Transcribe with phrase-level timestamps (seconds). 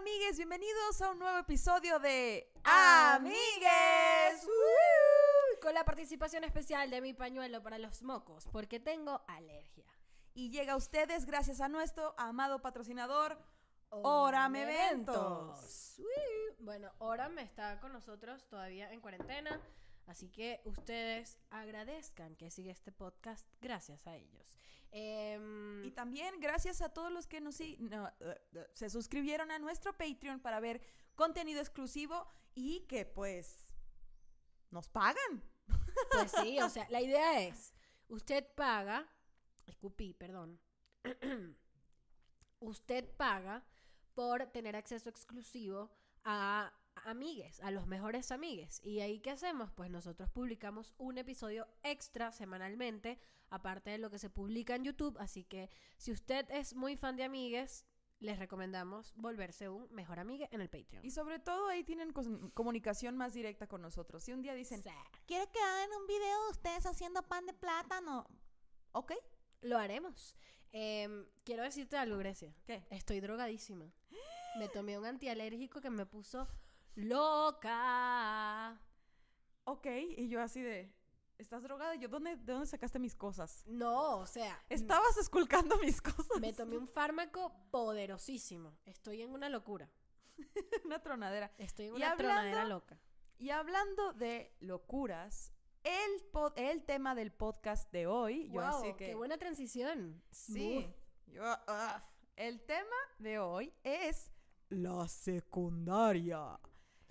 [0.00, 4.48] amigues, bienvenidos a un nuevo episodio de Amigues.
[5.60, 9.84] Con la participación especial de mi pañuelo para los mocos, porque tengo alergia.
[10.32, 13.36] Y llega a ustedes gracias a nuestro amado patrocinador
[13.90, 16.00] Oram Eventos.
[16.60, 19.60] Bueno, Oram está con nosotros todavía en cuarentena,
[20.10, 24.56] así que ustedes agradezcan que sigue este podcast gracias a ellos.
[24.90, 29.58] Em, Y también gracias a todos los que nos no, eh, eh, se suscribieron a
[29.58, 30.80] nuestro Patreon para ver
[31.14, 33.72] contenido exclusivo y que pues
[34.70, 35.44] nos pagan.
[36.10, 37.72] Pues sí, o sea, la idea es,
[38.08, 39.06] usted paga,
[39.66, 40.60] escupí, perdón,
[42.58, 43.64] usted paga
[44.14, 45.90] por tener acceso exclusivo
[46.24, 48.80] a amigues, a los mejores amigues.
[48.84, 49.70] ¿Y ahí qué hacemos?
[49.72, 55.16] Pues nosotros publicamos un episodio extra semanalmente, aparte de lo que se publica en YouTube,
[55.18, 57.84] así que si usted es muy fan de amigues,
[58.20, 61.04] les recomendamos volverse un mejor amigue en el Patreon.
[61.04, 62.12] Y sobre todo ahí tienen
[62.52, 64.22] comunicación más directa con nosotros.
[64.22, 64.90] Si un día dicen, Sí.
[65.26, 68.26] quiero que hagan un video de ustedes haciendo pan de plátano.
[68.92, 69.12] ¿Ok?
[69.62, 70.36] Lo haremos.
[70.72, 72.54] Em, quiero decirte algo, Grecia.
[72.66, 72.86] ¿Qué?
[72.90, 73.90] Estoy drogadísima.
[74.58, 76.46] Me tomé un antialérgico que me puso
[76.94, 78.80] loca.
[79.64, 80.92] Ok, y yo así de,
[81.38, 81.94] ¿estás drogada?
[81.94, 83.64] Yo, ¿dónde, ¿de dónde sacaste mis cosas?
[83.66, 86.40] No, o sea, Estabas esculcando mis cosas.
[86.40, 88.76] me tomé un fármaco poderosísimo.
[88.84, 89.90] Estoy en una locura.
[90.84, 91.52] una tronadera.
[91.58, 92.98] Estoy en una hablando- tronadera loca.
[93.38, 95.52] Y hablando de locuras,
[95.82, 99.06] el, po- el tema del podcast de hoy, yo wow, así que...
[99.06, 100.22] qué buena transición.
[100.30, 100.92] Sí.
[101.26, 102.02] Yo, ah,
[102.36, 104.30] el tema de hoy es
[104.68, 106.58] la secundaria.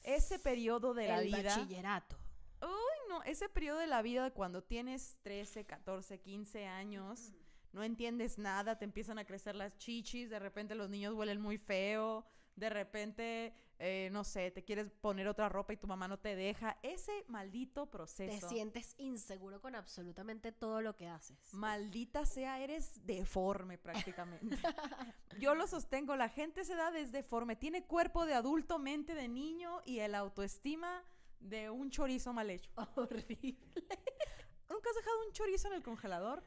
[0.04, 1.56] Ese periodo de la El vida.
[1.56, 2.18] bachillerato.
[2.62, 7.34] Uy, no, ese periodo de la vida cuando tienes 13, 14, 15 años,
[7.72, 11.58] no entiendes nada, te empiezan a crecer las chichis, de repente los niños huelen muy
[11.58, 16.20] feo, de repente, eh, no sé, te quieres poner otra ropa y tu mamá no
[16.20, 16.78] te deja.
[16.84, 18.50] Ese maldito Te proceso.
[18.50, 21.38] sientes inseguro con absolutamente todo lo que haces.
[21.54, 24.58] Maldita sea, eres deforme prácticamente.
[25.40, 29.30] Yo lo sostengo, la gente se da es deforme, tiene cuerpo de adulto, mente de
[29.30, 31.04] niño y el autoestima
[31.40, 32.70] de un chorizo mal hecho.
[32.96, 33.58] Horrible.
[34.70, 36.44] ¿Nunca has dejado un chorizo en el congelador?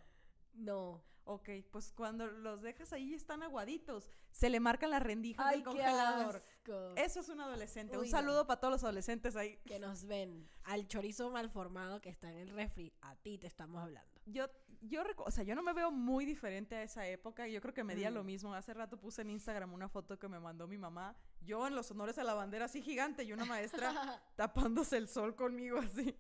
[0.53, 1.03] No.
[1.25, 5.65] Ok, pues cuando los dejas ahí están aguaditos, se le marcan las rendijas Ay, del
[5.65, 6.43] congelador.
[6.63, 6.95] Asco.
[6.97, 7.97] Eso es un adolescente.
[7.97, 8.17] Uy, un no.
[8.19, 9.57] saludo para todos los adolescentes ahí.
[9.67, 13.47] que nos ven al chorizo mal formado que está en el refri, a ti te
[13.47, 14.11] estamos hablando.
[14.27, 14.47] Yo,
[14.83, 17.49] yo, o sea, yo no me veo muy diferente a esa época.
[17.49, 18.15] Yo creo que medía Mm.
[18.15, 18.55] lo mismo.
[18.55, 21.17] Hace rato puse en Instagram una foto que me mandó mi mamá.
[21.41, 23.93] Yo en los honores a la bandera así gigante y una maestra
[24.37, 26.17] tapándose el sol conmigo así.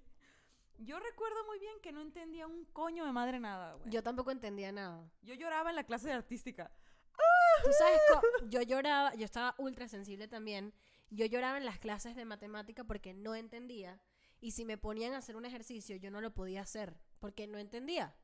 [0.78, 3.84] Yo recuerdo muy bien que no entendía un coño de madre nada, güey.
[3.84, 5.08] Yo, Yo tampoco entendía nada.
[5.22, 6.72] lloraba en la clase de artística.
[7.64, 8.00] Tú sabes,
[8.48, 10.72] yo lloraba, yo estaba ultra sensible también.
[11.10, 14.00] Yo lloraba en las clases de matemática porque no entendía.
[14.40, 17.58] Y si me ponían a hacer un ejercicio, yo no lo podía hacer porque no
[17.58, 18.16] entendía.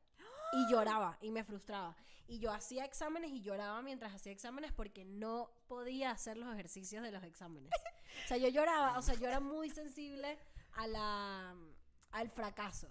[0.53, 1.97] Y lloraba y me frustraba.
[2.27, 7.03] Y yo hacía exámenes y lloraba mientras hacía exámenes porque no podía hacer los ejercicios
[7.03, 7.71] de los exámenes.
[8.25, 10.39] O sea, yo lloraba, o sea, yo era muy sensible
[10.73, 11.55] a la,
[12.11, 12.89] al fracaso.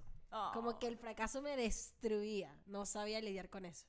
[0.53, 2.56] Como que el fracaso me destruía.
[2.66, 3.88] No sabía lidiar con eso.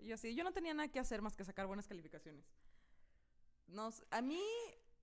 [0.00, 2.44] Yo sí, yo no tenía nada que hacer más que sacar buenas calificaciones.
[3.66, 4.40] No, a mí,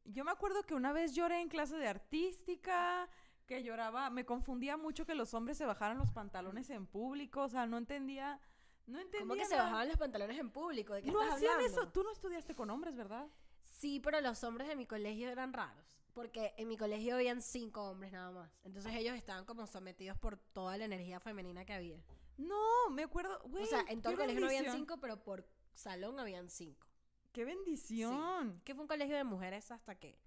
[0.06, 3.08] yo me acuerdo que una vez lloré en clase de artística,
[3.46, 7.50] que lloraba, me confundía mucho que los hombres se bajaran los pantalones en público, o
[7.50, 8.40] sea, no entendía,
[8.88, 9.66] no entendía ¿Cómo que se nada.
[9.66, 10.94] bajaban los pantalones en público?
[10.94, 11.82] ¿De qué No estás hacían hablando?
[11.82, 13.28] eso, tú no estudiaste con hombres, ¿verdad?
[13.62, 15.86] Sí, pero los hombres de mi colegio eran raros.
[16.14, 18.50] Porque en mi colegio habían cinco hombres nada más.
[18.64, 22.02] Entonces ellos estaban como sometidos por toda la energía femenina que había.
[22.38, 23.63] No, me acuerdo, güey.
[23.63, 26.88] o sea, en todo el colegio no habían cinco, pero por salón habían cinco.
[27.31, 28.62] ¡Qué bendición!
[28.63, 30.18] Que fue un colegio de mujeres hasta que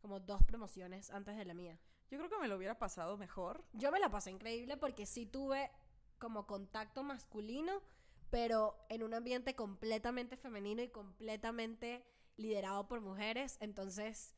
[0.00, 1.78] como dos promociones antes de la mía.
[2.10, 3.64] Yo creo que me lo hubiera pasado mejor.
[3.72, 5.70] Yo me la pasé increíble porque sí tuve
[6.18, 7.82] como contacto masculino,
[8.30, 12.04] pero en un ambiente completamente femenino y completamente
[12.36, 13.58] liderado por mujeres.
[13.60, 14.34] Entonces,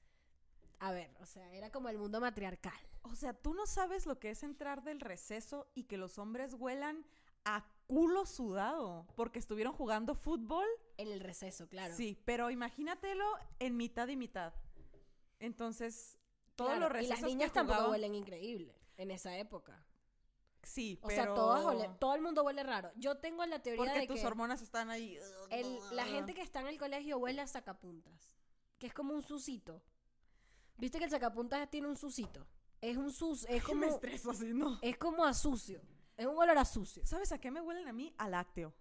[0.78, 2.78] a ver, o sea, era como el mundo matriarcal.
[3.02, 6.54] O sea, tú no sabes lo que es entrar del receso y que los hombres
[6.54, 7.04] huelan
[7.44, 10.66] a culo sudado porque estuvieron jugando fútbol.
[10.98, 11.94] En el receso, claro.
[11.96, 13.24] Sí, pero imagínatelo
[13.58, 14.52] en mitad y mitad.
[15.40, 16.18] Entonces,
[16.56, 19.84] todos Claro, los Y recesos las niñas que tampoco jugaban- huelen increíble en esa época.
[20.62, 21.22] Sí, O pero...
[21.24, 22.90] sea, todas huelen- todo el mundo huele raro.
[22.96, 25.16] Yo tengo la teoría Porque de tus que hormonas están ahí.
[25.50, 28.36] el- la gente que está en el colegio huele a sacapuntas,
[28.78, 29.82] que es como un susito.
[30.76, 32.46] ¿Viste que el sacapuntas tiene un susito?
[32.80, 34.78] Es un sus, es me como estreso así, ¿no?
[34.82, 35.80] es como a sucio.
[36.18, 37.06] Es un olor a sucio.
[37.06, 38.14] ¿Sabes a qué me huelen a mí?
[38.18, 38.74] A lácteo.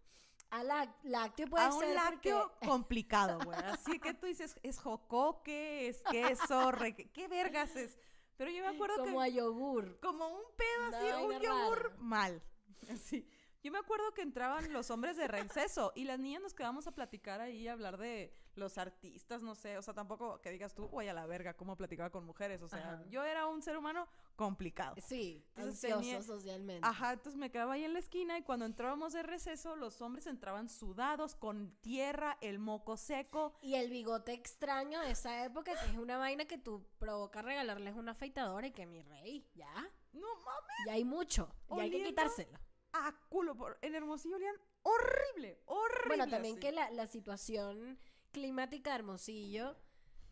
[0.49, 3.57] A la- lácteo puede a un ser lácteo porque- complicado, güey.
[3.65, 7.97] Así que tú dices, es jocoque, es queso, re- ¿qué vergas es?
[8.37, 9.99] Pero yo me acuerdo como que a yogur.
[9.99, 12.41] como un pedo así, un yogur mal.
[12.91, 13.27] Así.
[13.67, 16.93] Yo me acuerdo que entraban los hombres de receso y las niñas nos quedamos a
[16.93, 20.87] platicar ahí, a hablar de los artistas, no sé, o sea, tampoco que digas tú,
[20.87, 23.03] voy a la verga, cómo platicaba con mujeres, o sea, Ajá.
[23.09, 24.95] yo era un ser humano complicado.
[25.05, 26.87] Sí, Entonces ansioso tenía- socialmente.
[26.87, 30.27] Ajá, entonces me quedaba ahí en la esquina y cuando entrábamos de receso, los hombres
[30.27, 33.53] entraban sudados, con tierra, el moco seco.
[33.61, 37.95] Y el bigote extraño de esa época, que es una vaina que tú provoca regalarles
[37.97, 39.73] una afeitadora y que mi rey, ya,
[40.13, 42.57] No mames, ya hay mucho, ya hay que quitárselo.
[42.93, 43.55] A culo.
[43.55, 43.77] Por...
[43.81, 46.07] En Hermosillo olían horrible, horrible.
[46.07, 46.61] Bueno, también así.
[46.61, 47.99] que la, la situación
[48.31, 49.75] climática de Hermosillo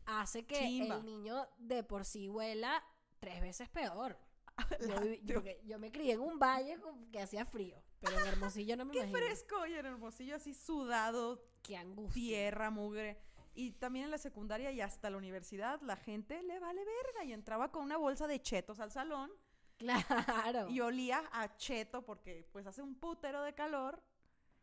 [0.06, 0.98] hace que Chimba.
[0.98, 2.84] el niño de por sí huela
[3.19, 4.18] tres veces peor.
[5.63, 6.80] Yo, me crié en un valle
[7.12, 9.18] que hacía frío, pero en Hermosillo no me Qué imagino.
[9.19, 12.13] fresco, y en Hermosillo así sudado, Qué angustia.
[12.13, 13.19] tierra, mugre.
[13.54, 17.31] Y también en la secundaria y hasta la universidad, la gente le vale verga y
[17.34, 19.31] entraba con una bolsa de chetos al salón
[20.45, 20.69] Claro.
[20.69, 24.01] y olía a cheto porque pues hace un putero de calor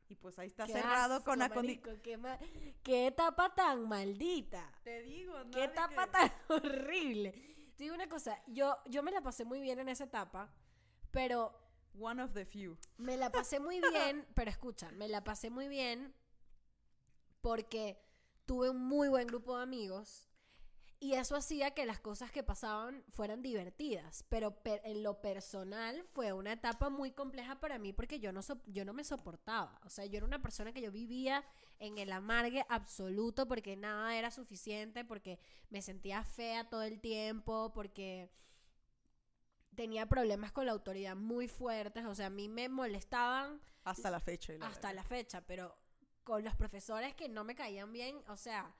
[0.09, 1.88] y pues ahí está Qué cerrado asco, con acondicionamiento.
[1.91, 2.38] marico, qué, ma-
[2.82, 4.70] qué etapa tan maldita.
[4.85, 5.50] Te digo, ¿no?
[5.50, 7.32] Qué etapa que- tan horrible.
[7.76, 10.53] Te digo una cosa, yo, yo me la pasé muy bien en esa etapa,
[11.11, 11.58] pero
[11.99, 12.79] One of the few.
[12.97, 16.15] me la pasé muy bien, pero escucha, me la pasé muy bien
[17.41, 18.03] porque
[18.47, 20.29] tuve un muy buen grupo de amigos
[21.02, 26.04] y eso hacía que las cosas que pasaban fueran divertidas, pero per- en lo personal
[26.12, 29.81] fue una etapa muy compleja para mí porque yo no, so- yo no me soportaba,
[29.84, 31.44] o sea, yo era una persona que yo vivía
[31.81, 35.40] en el amargue absoluto porque nada era suficiente, porque
[35.70, 38.31] me sentía fea todo el tiempo, porque
[39.75, 44.20] tenía problemas con la autoridad muy fuertes, o sea, a mí me molestaban Hasta la
[44.20, 44.52] fecha.
[44.52, 45.76] la hasta la fecha, pero
[46.25, 48.72] con los profesores que no me caían bien, o sea,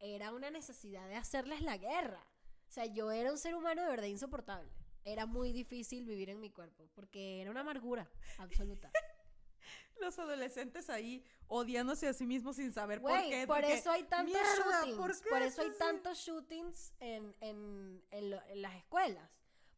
[0.00, 2.26] era una necesidad de hacerles la guerra.
[2.68, 4.70] O sea, yo era un ser humano de verdad insoportable.
[5.04, 8.90] Era muy difícil vivir en mi cuerpo, porque era una amargura absoluta.
[10.00, 13.46] Los adolescentes ahí odiándose a sí mismos sin saber por qué.
[13.46, 15.22] por porque, eso hay tantos "Mierda, shootings.
[15.28, 19.28] ¿por eso hay tantos shootings en, en- en lo- en las escuelas.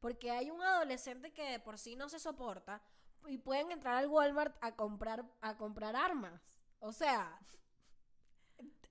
[0.01, 2.83] Porque hay un adolescente que de por sí no se soporta
[3.27, 6.41] y pueden entrar al Walmart a comprar, a comprar armas.
[6.81, 7.41] O sea,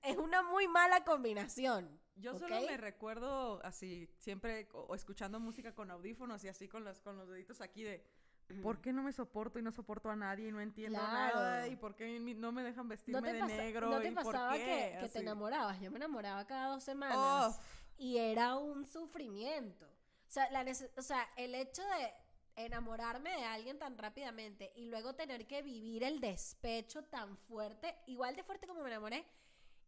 [0.01, 1.99] es una muy mala combinación.
[2.15, 2.39] Yo ¿ok?
[2.39, 7.17] solo me recuerdo así, siempre o, escuchando música con audífonos y así con los, con
[7.17, 8.03] los deditos aquí de
[8.61, 11.35] ¿por qué no me soporto y no soporto a nadie y no entiendo Claro.
[11.35, 11.67] nada?
[11.67, 13.89] ¿Y por qué no me dejan vestirme ¿No de negro?
[13.89, 14.91] ¿no te ¿Y por pasaba qué?
[14.93, 15.79] que, que te enamorabas?
[15.79, 17.59] Yo me enamoraba cada dos semanas.
[17.97, 19.85] Y era un sufrimiento.
[19.85, 20.65] O sea, la
[20.97, 22.13] o sea, el hecho de
[22.55, 28.35] enamorarme de alguien tan rápidamente y luego tener que vivir el despecho tan fuerte, igual
[28.35, 29.25] de fuerte como me enamoré.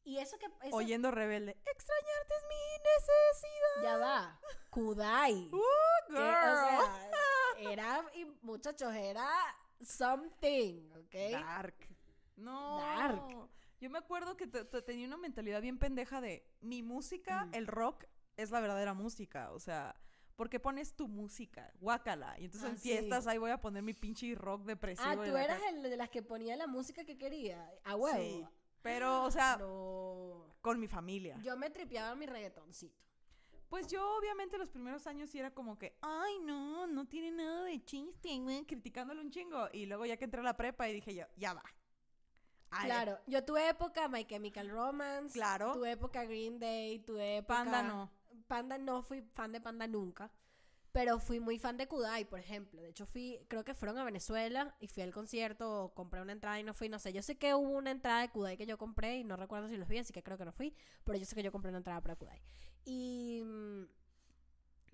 [0.05, 0.45] Y eso que...
[0.67, 3.83] eso- oyendo rebelde, extrañarte es mi necesidad.
[3.83, 4.39] Ya va.
[4.69, 5.49] Kudai.
[5.51, 5.59] Uh,
[6.07, 6.23] Que, girl.
[6.23, 6.91] o sea,
[7.71, 9.29] era, y muchachos, era
[9.81, 11.15] something, ¿ok?
[11.31, 11.75] Dark.
[12.35, 12.77] No.
[12.79, 13.49] Dark.
[13.79, 17.55] Yo me acuerdo que te- te- tenía una mentalidad bien pendeja de mi música, Mm.
[17.55, 18.05] el rock,
[18.37, 19.51] es la verdadera música.
[19.51, 19.95] O sea,
[20.35, 21.71] ¿por qué pones tu música?
[21.79, 22.35] Guácala.
[22.39, 23.29] Y entonces Ah, en fiestas sí.
[23.29, 25.07] ahí voy a poner mi pinche rock depresivo.
[25.09, 27.69] Ah, tú eras el de las que ponía la música que quería.
[27.83, 28.17] A huevo.
[28.17, 28.45] Sí.
[28.83, 30.45] Pero, o sea, No.
[30.61, 31.39] con mi familia.
[31.41, 33.01] Yo me tripeaba mi reggaetoncito.
[33.69, 37.63] Pues yo, obviamente, los primeros años sí era como que, ay, no, no tiene nada
[37.63, 39.67] de chiste, güey", criticándole un chingo.
[39.73, 41.63] Y luego ya que entré a la prepa y dije yo, ya va.
[42.83, 45.33] Claro, yo tuve época My Chemical Romance.
[45.33, 45.73] Claro.
[45.73, 47.63] Tuve época Green Day, tuve época...
[47.63, 48.11] Panda no.
[48.47, 50.31] Panda no fui fan de Panda nunca.
[50.93, 52.79] Pero fui muy fan de Kudai, por ejemplo.
[52.79, 56.33] De hecho, fui, creo que fueron a Venezuela y fui al concierto, o compré una
[56.33, 56.87] entrada y no fui.
[56.87, 59.35] No sé, yo sé que hubo una entrada de Kudai que yo compré y no
[59.35, 60.75] recuerdo si los vi, así que creo que no fui.
[61.03, 62.39] Pero yo sé que yo compré una entrada para Kudai.
[62.85, 63.85] Y mm,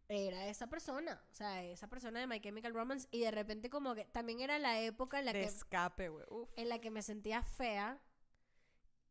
[0.07, 3.09] era esa persona, o sea, esa persona de My Chemical Romance.
[3.11, 6.25] Y de repente, como que también era la época en la de que escape, güey.
[6.55, 7.99] En la que me sentía fea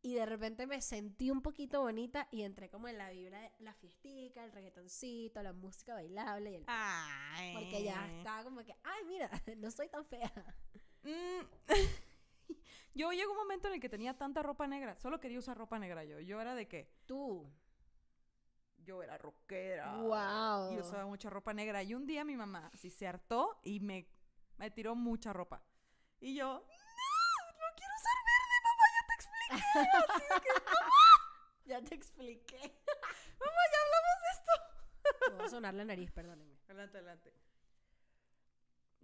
[0.01, 3.51] y de repente me sentí un poquito bonita y entré como en la vibra de
[3.59, 6.63] la fiestica, el reggaetoncito, la música bailable y el...
[6.67, 7.53] Ay.
[7.53, 10.31] Porque ya estaba como que, ay, mira, no soy tan fea.
[11.03, 11.45] Mm.
[12.93, 14.95] yo llegó un momento en el que tenía tanta ropa negra.
[14.95, 16.19] Solo quería usar ropa negra yo.
[16.19, 17.51] Yo era de que Tú.
[18.77, 19.97] yo era rockera.
[19.97, 20.73] Wow.
[20.73, 21.83] Y usaba mucha ropa negra.
[21.83, 24.07] Y un día mi mamá así se hartó y me,
[24.57, 25.61] me tiró mucha ropa.
[26.21, 26.65] Y yo,
[31.65, 32.57] ya te expliqué.
[33.39, 34.51] Mamá, ya hablamos de esto.
[35.31, 36.57] Me va a sonar la nariz, perdónenme.
[36.67, 37.33] Adelante, adelante.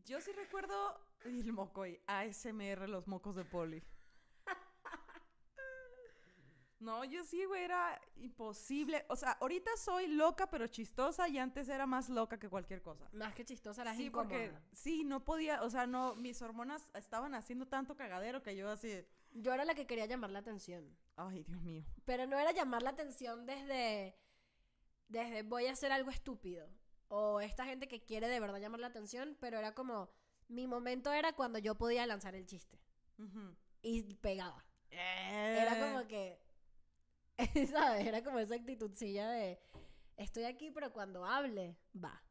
[0.06, 3.84] Yo sí recuerdo el moco y ASMR, los mocos de poli.
[6.86, 9.06] No, yo sí, güey, era imposible.
[9.10, 13.10] O sea, ahorita soy loca pero chistosa y antes era más loca que cualquier cosa.
[13.14, 17.34] Más que chistosa, la Sí, porque sí, no podía, o sea, no, mis hormonas estaban
[17.34, 19.04] haciendo tanto cagadero que yo así,
[19.38, 20.98] Yo era la que quería llamar la atención.
[21.18, 21.84] ay, Dios mío.
[22.06, 24.18] Pero no era llamar la atención desde.
[25.10, 26.68] Desde voy a hacer algo estúpido.
[27.10, 29.38] O esta gente que quiere de verdad llamar la atención.
[29.40, 30.10] Pero era como.
[30.48, 32.80] Mi momento era cuando yo podía lanzar el chiste.
[33.82, 34.66] Y pegaba.
[34.90, 35.58] Eh.
[35.62, 36.40] Era como que.
[37.70, 38.08] ¿Sabes?
[38.08, 39.60] Era como esa actitudcilla de.
[40.18, 42.24] Estoy aquí, pero cuando hable, va.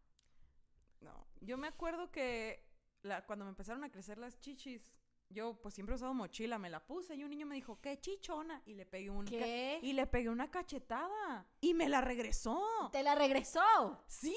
[1.01, 2.67] No, yo me acuerdo que
[3.03, 4.95] la- cuando me empezaron a crecer las chichis,
[5.35, 8.01] yo pues siempre he usado mochila, me la puse y un niño me dijo, qué
[8.01, 12.63] chichona, y le pegué un y le pegué una cachetada y me la regresó.
[12.93, 13.61] ¡Te la regresó!
[14.07, 14.37] Sí,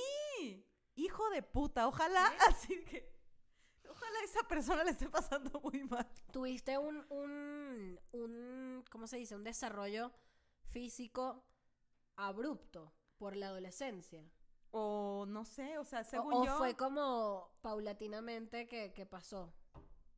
[0.95, 3.13] hijo de puta, ojalá, así que,
[3.89, 6.09] ojalá esa persona le esté pasando muy mal.
[6.31, 9.35] Tuviste un, un, un, ¿cómo se dice?
[9.35, 10.11] Un desarrollo
[10.63, 11.45] físico
[12.15, 14.27] abrupto por la adolescencia.
[14.71, 19.53] O no sé, o sea, O, según o yo, fue como paulatinamente que, que pasó.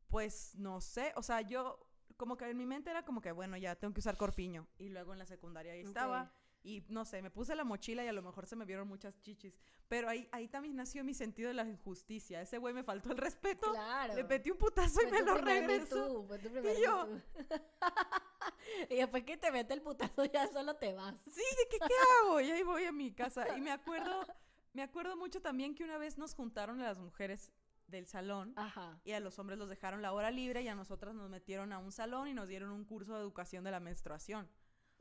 [0.10, 1.80] Pues no sé, o sea, yo
[2.18, 4.68] como que en mi mente era como que, bueno, ya tengo que usar corpiño.
[4.78, 6.34] Y luego en la secundaria ahí estaba.
[6.62, 9.18] Y no sé, me puse la mochila y a lo mejor se me vieron muchas
[9.22, 9.58] chichis.
[9.88, 12.42] Pero ahí, ahí también nació mi sentido de la injusticia.
[12.42, 13.72] Ese güey me faltó el respeto.
[13.72, 14.14] Claro.
[14.14, 16.08] Le metí un putazo y me lo regresó.
[16.08, 17.08] Too, fue tu primer Y yo-
[18.90, 21.16] y después que te mete el putazo ya solo te vas.
[21.28, 22.42] Sí, ¿de qué, qué hago?
[22.42, 23.58] Y ahí voy a mi casa.
[23.58, 24.26] Y me acuerdo,
[24.74, 27.52] me acuerdo mucho también que una vez nos juntaron las mujeres
[27.90, 28.54] del salón.
[28.56, 29.00] Ajá.
[29.04, 31.80] Y a los hombres los dejaron la hora libre y a nosotras nos metieron a
[31.80, 34.50] un salón y nos dieron un curso de educación de la menstruación.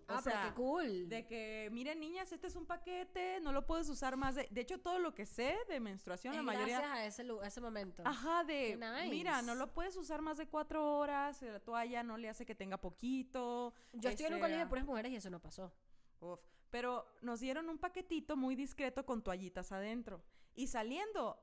[0.09, 1.09] O ah, pero sea, qué cool.
[1.11, 4.49] De que, miren, niñas, este es un paquete, no lo puedes usar más de...
[4.51, 6.79] De hecho, todo lo que sé de menstruación, Es la mayoría...
[6.79, 8.03] gracias a ese, a ese momento.
[8.07, 8.77] Ajá, de...
[8.77, 9.11] Nice.
[9.11, 12.55] Mira, no lo puedes usar más de cuatro horas, la toalla no le hace que
[12.55, 13.75] tenga poquito.
[13.93, 15.75] Yo estoy en un este, colegio de puras mujeres y eso no pasó.
[16.21, 16.41] Uf.
[16.71, 20.23] Pero nos dieron un paquetito muy discreto con toallitas adentro.
[20.55, 21.39] Y saliendo,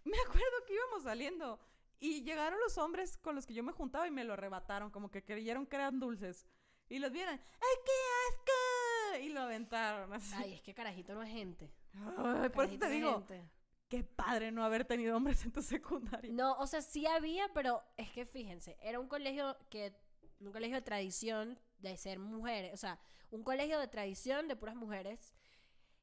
[0.04, 1.60] me acuerdo que íbamos saliendo.
[1.98, 5.10] Y llegaron los hombres con los que yo me juntaba y me lo arrebataron, como
[5.10, 6.46] que creyeron que eran dulces.
[6.88, 7.92] Y los vieron, ¡ay, qué
[8.28, 9.24] asco!
[9.24, 10.34] Y lo aventaron así.
[10.34, 11.70] Ay, es que carajito no es gente.
[12.16, 13.50] Ay, por eso te digo, gente.
[13.88, 16.32] qué padre no haber tenido hombres en tu secundaria.
[16.32, 19.94] No, o sea, sí había, pero es que fíjense, era un colegio que,
[20.40, 22.98] un colegio de tradición de ser mujeres, o sea,
[23.30, 25.34] un colegio de tradición de puras mujeres.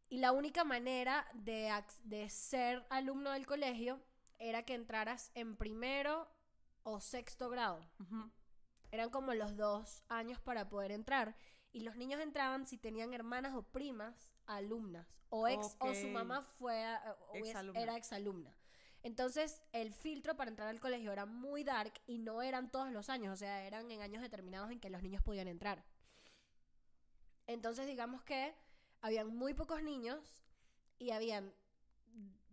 [0.09, 1.71] Y la única manera de,
[2.03, 3.99] de ser alumno del colegio
[4.39, 6.29] era que entraras en primero
[6.83, 7.79] o sexto grado.
[8.91, 11.35] Eran como los dos años para poder entrar.
[11.73, 15.21] Y los niños entraban si tenían hermanas o primas alumnas.
[15.29, 17.81] O ex, o su mamá fue a- o es- Exalumna.
[17.81, 18.55] era exalumna.
[19.03, 23.09] Entonces, el filtro para entrar al colegio era muy dark y no eran todos los
[23.09, 25.83] años, o sea, eran en años determinados en que los niños podían entrar.
[27.45, 28.53] Entonces, digamos que
[29.01, 30.41] habían muy pocos niños
[30.97, 31.53] y habían,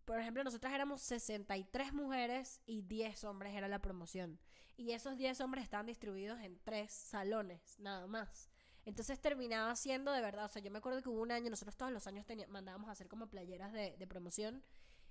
[0.05, 4.39] por ejemplo, nosotras éramos 63 mujeres y 10 hombres era la promoción.
[4.77, 8.51] Y esos 10 hombres estaban distribuidos en tres salones, nada más.
[8.85, 11.77] Entonces terminaba siendo de verdad, o sea, yo me acuerdo que hubo un año, nosotros
[11.77, 14.63] todos los años teníamos, mandábamos a hacer como playeras de, de promoción.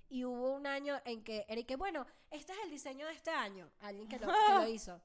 [0.08, 3.30] Y hubo un año en que era que, bueno, este es el diseño de este
[3.30, 3.70] año.
[3.80, 5.00] Alguien que lo, que lo hizo.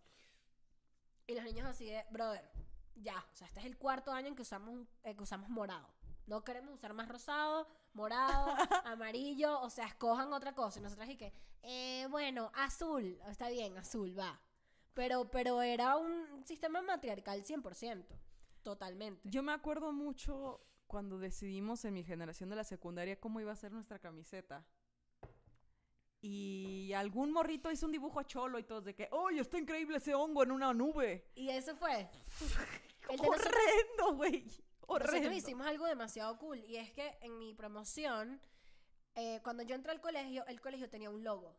[1.25, 2.51] Y los niños así de, brother,
[2.95, 5.87] ya, o sea, este es el cuarto año en que usamos, eh, que usamos morado.
[6.29, 8.47] No queremos usar más rosado, morado,
[8.85, 10.79] amarillo, o sea, escojan otra cosa.
[10.79, 11.33] Y nosotras y que,
[11.63, 14.39] eh, bueno, azul, está bien, azul, va.
[14.93, 18.05] Pero, pero era un sistema matriarcal 100%,
[18.61, 19.27] totalmente.
[19.27, 23.55] Yo me acuerdo mucho cuando decidimos en mi generación de la secundaria cómo iba a
[23.55, 24.63] ser nuestra camiseta.
[26.21, 30.13] Y algún morrito hizo un dibujo cholo y todos de que, ¡Oye, está increíble ese
[30.13, 31.31] hongo en una nube!
[31.33, 32.07] Y eso fue.
[33.09, 34.68] El de nosotros- ¡Horrendo, güey!
[34.89, 35.31] Nosotros ¡Horrendo!
[35.37, 38.41] hicimos algo demasiado cool y es que en mi promoción,
[39.15, 41.55] eh, cuando yo entré al colegio, el colegio tenía un logo.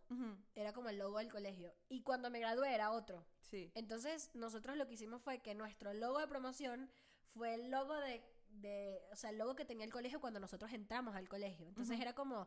[0.54, 1.72] Era como el logo del colegio.
[1.88, 3.24] Y cuando me gradué era otro.
[3.40, 3.70] Sí.
[3.74, 6.90] Entonces, nosotros lo que hicimos fue que nuestro logo de promoción
[7.34, 10.72] fue el logo de, de- o sea, el logo que tenía el colegio cuando nosotros
[10.72, 11.66] entramos al colegio.
[11.68, 12.46] Entonces era como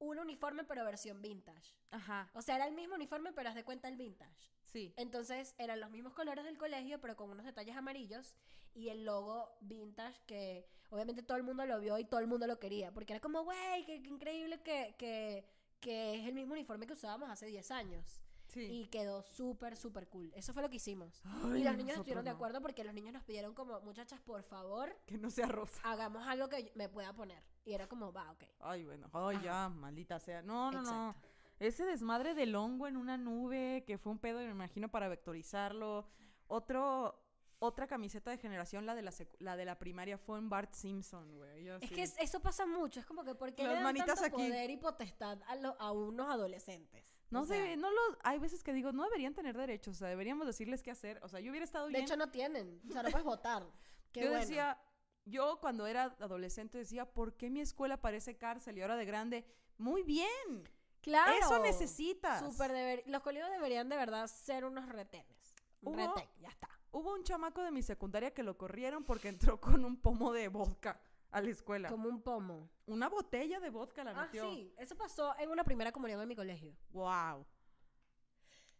[0.00, 1.74] un uniforme pero versión vintage.
[1.90, 4.50] Ajá, O sea, era el mismo uniforme pero haz de cuenta el vintage.
[4.66, 4.92] sí.
[4.96, 8.34] Entonces eran los mismos colores del colegio, pero con unos detalles amarillos
[8.74, 12.46] y el logo vintage que obviamente todo el mundo lo vio y todo el mundo
[12.46, 15.44] lo quería, porque era como, güey, qué, increíble que, que,
[15.80, 18.22] que es el mismo uniforme que usábamos hace 10 años.
[18.48, 18.62] Sí.
[18.62, 20.32] Y quedó súper, súper cool.
[20.34, 21.20] Eso fue lo que hicimos.
[21.24, 24.42] Ay, y los niños estuvieron de acuerdo porque los niños nos pidieron como, muchachas, por
[24.42, 25.80] favor, Que no sea rosa.
[25.84, 27.40] hagamos algo que me pueda poner.
[27.64, 28.44] Y era como, va, ok.
[28.60, 29.08] Ay, bueno.
[29.12, 29.44] Ay, Ajá.
[29.44, 30.42] ya, maldita sea.
[30.42, 31.14] No, no, no.
[31.58, 36.06] Ese desmadre del hongo en una nube, que fue un pedo, me imagino, para vectorizarlo.
[36.46, 37.22] Otro,
[37.58, 41.36] otra camiseta de generación, la de la, la de la primaria, fue en Bart Simpson,
[41.36, 41.68] güey.
[41.68, 42.98] Es que es- eso pasa mucho.
[43.00, 44.30] Es como que ¿por qué Las le dan tanto aquí.
[44.48, 47.20] poder y potestad a, lo- a unos adolescentes?
[47.30, 49.98] No O sea, sé, no lo, hay veces que digo, no deberían tener derechos, o
[49.98, 51.20] sea, deberíamos decirles qué hacer.
[51.22, 52.04] O sea, yo hubiera estado De bien.
[52.04, 52.80] hecho, no tienen.
[52.88, 53.64] O sea, no puedes votar.
[54.12, 54.40] Qué yo bueno.
[54.40, 54.76] decía,
[55.24, 58.78] yo cuando era adolescente decía, ¿por qué mi escuela parece cárcel?
[58.78, 59.44] Y ahora de grande,
[59.78, 60.64] muy bien.
[61.02, 61.32] claro.
[61.38, 62.40] Eso necesitas.
[62.40, 65.54] Súper deber- Los colegios deberían de verdad ser unos retenes.
[65.82, 66.68] Un Hubo- retén, ya está.
[66.92, 70.48] Hubo un chamaco de mi secundaria que lo corrieron porque entró con un pomo de
[70.48, 71.00] vodka
[71.30, 71.88] a la escuela.
[71.88, 72.68] Como un pomo.
[72.86, 74.50] Una botella de vodka la Ah, metió.
[74.50, 74.74] sí.
[74.76, 76.74] Eso pasó en una primera comunión en mi colegio.
[76.90, 77.46] Wow.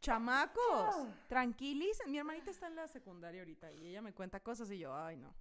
[0.01, 0.95] Chamacos,
[1.29, 2.11] tranquilicen.
[2.11, 5.17] Mi hermanita está en la secundaria ahorita y ella me cuenta cosas y yo, ay,
[5.17, 5.35] no.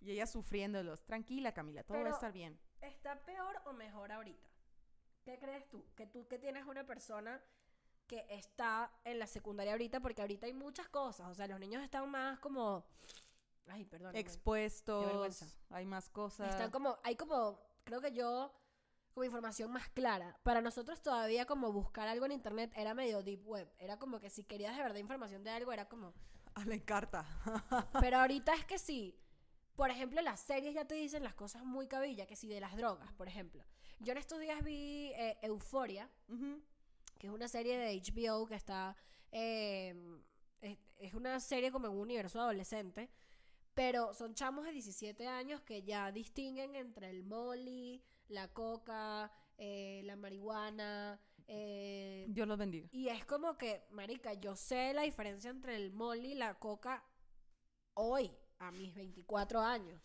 [0.00, 1.04] Y ella sufriéndolos.
[1.04, 2.58] Tranquila, Camila, todo va Pero- a estar bien.
[2.80, 4.48] ¿Está peor o mejor ahorita?
[5.24, 5.84] ¿Qué crees tú?
[5.96, 7.40] Que tú que tienes una persona
[8.06, 11.28] que está en la secundaria ahorita, porque ahorita hay muchas cosas.
[11.28, 12.86] O sea, los niños están más como.
[13.66, 14.16] Ay, perdón.
[14.16, 15.46] Expuestos, vergüenza.
[15.70, 16.48] hay más cosas.
[16.48, 18.50] Están como, hay como, creo que yo,
[19.12, 20.38] como información más clara.
[20.42, 23.70] Para nosotros todavía como buscar algo en internet era medio deep web.
[23.78, 26.14] Era como que si querías de verdad información de algo era como...
[26.54, 27.26] A la encarta.
[28.00, 29.14] Pero ahorita es que sí.
[29.78, 32.76] Por ejemplo, las series ya te dicen las cosas muy cabilla, que si de las
[32.76, 33.64] drogas, por ejemplo.
[34.00, 36.10] Yo en estos días vi eh, Euforia,
[37.16, 38.96] que es una serie de HBO que está...
[39.30, 39.94] eh,
[40.62, 43.08] es, es una serie como en un universo adolescente,
[43.72, 50.02] pero son chamos de 17 años que ya distinguen entre el molly, la coca, eh,
[50.06, 52.88] la marihuana, eh, Dios los bendiga.
[52.90, 57.04] y es como que, marica, yo sé la diferencia entre el molly y la coca
[57.94, 60.00] hoy, a mis 24 años.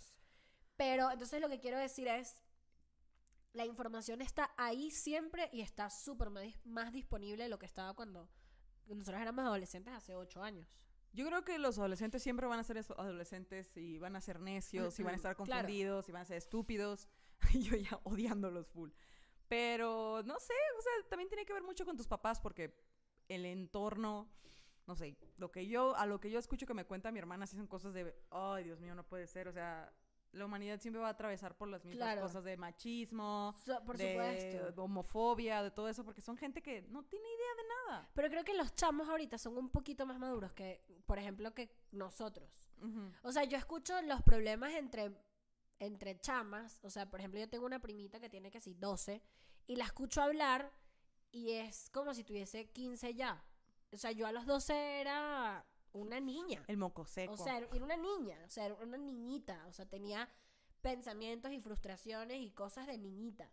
[0.77, 2.41] Pero entonces lo que quiero decir es,
[3.53, 7.65] la información está ahí siempre y está súper más, dis- más disponible de lo que
[7.67, 8.27] estaba cuando
[8.87, 10.67] nosotros éramos adolescentes hace 8 años.
[11.13, 14.39] Yo creo que los adolescentes siempre van a ser esos adolescentes y van a ser
[14.39, 15.51] necios y van a estar Claro.
[15.61, 17.07] confundidos y van a ser estúpidos.
[17.53, 18.89] Y yo ya odiándolos full.
[19.47, 22.73] Pero no sé, o sea, también tiene que ver mucho con tus papás porque
[23.27, 24.27] el entorno,
[24.87, 27.47] no sé, lo que yo, a lo que yo escucho que me cuenta mi hermana,
[27.47, 29.47] sí son cosas de, ay, Dios mío, no puede ser.
[29.47, 29.91] O sea,
[30.33, 32.21] la humanidad siempre va a atravesar por las mismas Claro.
[32.21, 34.83] cosas de machismo, So- por de supuesto.
[34.83, 38.09] homofobia, de todo eso, porque son gente que no tiene idea de nada.
[38.15, 41.69] Pero creo que los chamos ahorita son un poquito más maduros que, por ejemplo, que
[41.91, 42.69] nosotros.
[43.21, 45.15] O sea, yo escucho los problemas entre,
[45.79, 46.79] entre chamas.
[46.83, 49.21] O sea, por ejemplo, yo tengo una primita que tiene sí 12
[49.67, 50.71] y la escucho hablar
[51.31, 53.43] y es como si tuviese 15 ya.
[53.93, 56.63] O sea, yo a los 12 era una niña.
[56.67, 57.33] El moco seco.
[57.33, 59.65] O sea, era una niña, o sea, era una niñita.
[59.67, 60.27] O sea, tenía
[60.81, 63.49] pensamientos y frustraciones y cosas de niñita.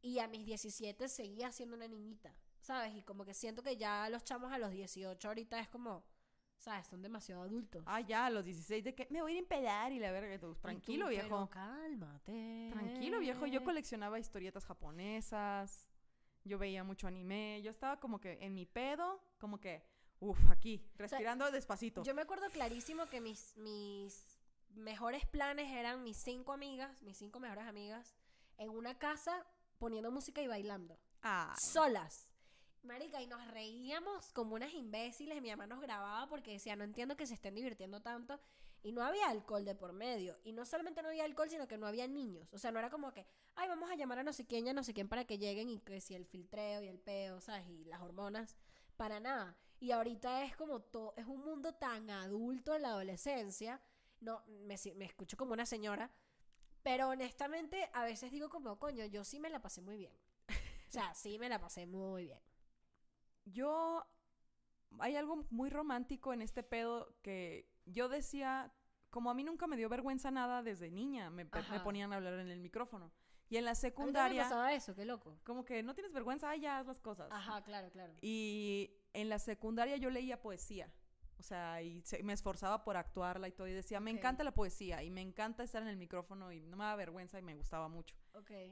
[0.00, 2.94] Y a mis 17 seguía siendo una niñita, ¿sabes?
[2.94, 6.04] Y como que siento que ya los chamos a los 18 ahorita es como,
[6.58, 6.86] ¿sabes?
[6.86, 7.82] Son demasiado adultos.
[7.86, 10.12] Ah, ya, a los 16 de que me voy a ir a empedar y la
[10.12, 10.38] verga.
[10.38, 11.50] tú, Y tú, Tranquilo, pero viejo.
[11.50, 12.70] cálmate.
[12.72, 13.46] Tranquilo, viejo.
[13.46, 15.86] Yo coleccionaba historietas japonesas.
[16.44, 17.60] Yo veía mucho anime.
[17.62, 19.82] Yo estaba como que en mi pedo, como que,
[20.20, 22.02] uff, aquí, respirando despacito.
[22.02, 24.38] Yo me acuerdo clarísimo que mis, mis
[24.74, 28.14] mejores planes eran mis cinco amigas, mis cinco mejores amigas,
[28.58, 29.46] en una casa
[29.78, 30.98] poniendo música y bailando.
[31.22, 32.28] Ah, solas.
[32.82, 35.40] Marica, y nos reíamos como unas imbéciles.
[35.40, 38.38] Mi mamá nos grababa porque decía, no entiendo que se estén divirtiendo tanto.
[38.84, 40.38] Y no había alcohol de por medio.
[40.44, 42.46] Y no solamente no había alcohol, sino que no había niños.
[42.52, 44.70] O sea, no era como que, ay, vamos a llamar a no sé quién y
[44.70, 47.40] a no sé quién para que lleguen y que si el filtreo y el peo,
[47.40, 47.66] ¿sabes?
[47.66, 48.56] Y las hormonas.
[48.96, 49.56] Para nada.
[49.80, 53.80] Y ahorita es como todo, es un mundo tan adulto en la adolescencia.
[54.20, 56.12] No, me, me escucho como una señora.
[56.82, 60.12] Pero honestamente, a veces digo como, coño, yo sí me la pasé muy bien.
[60.88, 62.40] O sea, sí me la pasé muy bien.
[63.44, 64.06] yo.
[65.00, 68.72] Hay algo muy romántico en este pedo que yo decía,
[69.10, 72.50] como a mí nunca me dio vergüenza nada desde niña, me, ponían a hablar en
[72.50, 73.12] el micrófono.
[73.50, 75.38] Y en la A mí secundaria, pasaba eso, qué loco.
[75.44, 77.28] como que no tienes vergüenza, ah, ya haz las cosas.
[77.30, 78.14] Ajá, claro, claro.
[78.22, 80.90] Y en la secundaria yo leía poesía.
[81.36, 83.66] O sea, y se- me esforzaba por actuarla y todo.
[83.68, 86.76] Y decía, me encanta la poesía y me encanta estar en el micrófono y no
[86.76, 88.16] me da vergüenza y me gustaba mucho.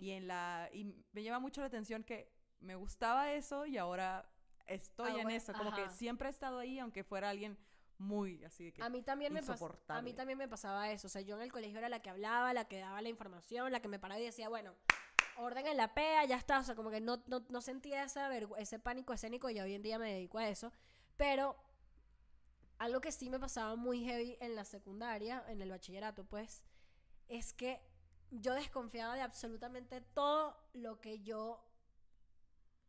[0.00, 4.26] Y en la y me llama mucho la atención que me gustaba eso y ahora
[4.66, 5.52] estoy Ah, en bueno, eso.
[5.52, 7.58] Como que siempre he estado ahí, aunque fuera alguien
[8.02, 8.82] muy así de que.
[8.82, 9.40] A mí también me.
[9.88, 11.06] A mí también me pasaba eso.
[11.06, 13.72] O sea, yo en el colegio era la que hablaba, la que daba la información,
[13.72, 14.74] la que me paraba y decía, bueno,
[15.36, 16.60] orden en la PEA, ya está.
[16.60, 19.82] O sea, como que no, no, no sentía esa ese pánico escénico y hoy en
[19.82, 20.72] día me dedico a eso.
[21.16, 21.56] Pero
[22.78, 26.64] algo que sí me pasaba muy heavy en la secundaria, en el bachillerato, pues,
[27.28, 27.80] es que
[28.30, 31.64] yo desconfiaba de absolutamente todo lo que yo,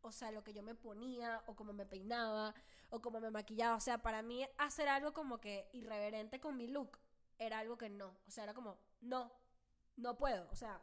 [0.00, 2.54] o sea, lo que yo me ponía, o cómo me peinaba,
[2.94, 3.76] o cómo me maquillaba.
[3.76, 6.98] O sea, para mí hacer algo como que irreverente con mi look
[7.38, 8.16] era algo que no.
[8.26, 9.32] O sea, era como, no,
[9.96, 10.48] no puedo.
[10.50, 10.80] O sea,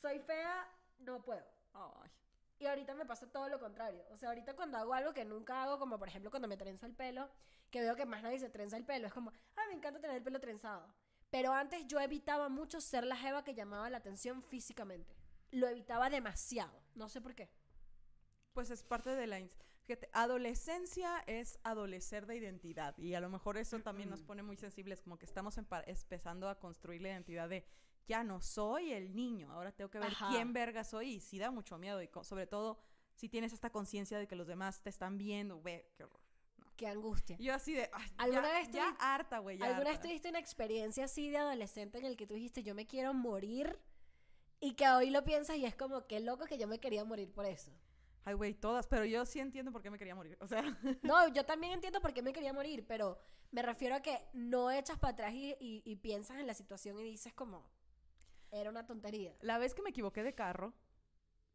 [0.00, 0.68] soy fea,
[0.98, 1.44] no puedo.
[1.72, 2.10] Ay.
[2.58, 4.04] Y ahorita me pasa todo lo contrario.
[4.10, 6.86] O sea, ahorita cuando hago algo que nunca hago, como por ejemplo cuando me trenzo
[6.86, 7.28] el pelo,
[7.70, 10.16] que veo que más nadie se trenza el pelo, es como, ah, me encanta tener
[10.16, 10.86] el pelo trenzado.
[11.30, 15.16] Pero antes yo evitaba mucho ser la jeva que llamaba la atención físicamente.
[15.50, 16.78] Lo evitaba demasiado.
[16.94, 17.50] No sé por qué.
[18.52, 19.40] Pues es parte de la...
[19.84, 24.56] Fíjate, adolescencia es adolecer de identidad y a lo mejor eso también nos pone muy
[24.56, 27.66] sensibles, como que estamos empezando a construir la identidad de
[28.06, 30.28] ya no soy el niño, ahora tengo que ver Ajá.
[30.30, 32.78] quién verga soy y sí da mucho miedo y sobre todo
[33.14, 36.20] si tienes esta conciencia de que los demás te están viendo, ve, qué horror.
[36.76, 37.36] Qué angustia.
[37.38, 41.04] Yo así de, ay, ¿Alguna ya, vez ya harta, güey, ¿Alguna vez tuviste una experiencia
[41.04, 43.78] así de adolescente en el que tú dijiste, yo me quiero morir?
[44.58, 47.30] Y que hoy lo piensas y es como, qué loco que yo me quería morir
[47.32, 47.72] por eso.
[48.24, 50.62] Ay, güey, todas, pero yo sí entiendo por qué me quería morir, o sea...
[51.02, 53.18] No, yo también entiendo por qué me quería morir, pero
[53.50, 56.98] me refiero a que no echas para atrás y, y- y piensas en la situación
[57.00, 57.68] y dices como,
[58.52, 59.34] era una tontería.
[59.40, 60.72] La vez que me equivoqué de carro,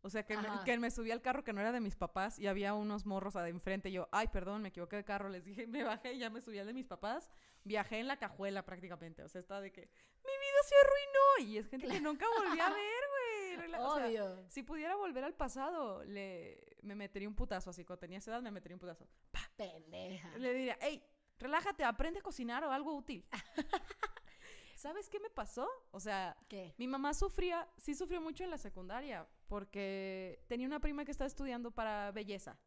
[0.01, 0.63] o sea, que me, Ajá.
[0.63, 3.34] que me subí al carro que no era de mis papás y había unos morros
[3.34, 3.89] de enfrente.
[3.89, 5.27] y Yo, ay, perdón, me equivoqué de carro.
[5.30, 7.30] Les dije, me bajé y ya me subí al de mis papás.
[7.63, 9.23] Viajé en la cajuela prácticamente.
[9.23, 11.51] O sea, estaba de que mi vida se arruinó.
[11.51, 12.77] Y es gente que nunca volví a ver, güey.
[13.80, 17.84] O sea, si pudiera volver al pasado, le, me metería un putazo así.
[17.86, 19.08] Cuando tenía esa edad, me metería un putazo.
[19.56, 20.38] Pendeja.
[20.38, 21.04] Le diría, hey,
[21.39, 23.26] relájate, aprende a cocinar o algo útil.
[24.76, 25.67] ¿Sabes qué me pasó?
[25.91, 26.76] O sea, ¿Qué?
[26.78, 31.28] mi mamá sufría, sí sufrió mucho en la secundaria, porque tenía una prima que estaba
[31.28, 32.60] estudiando para belleza.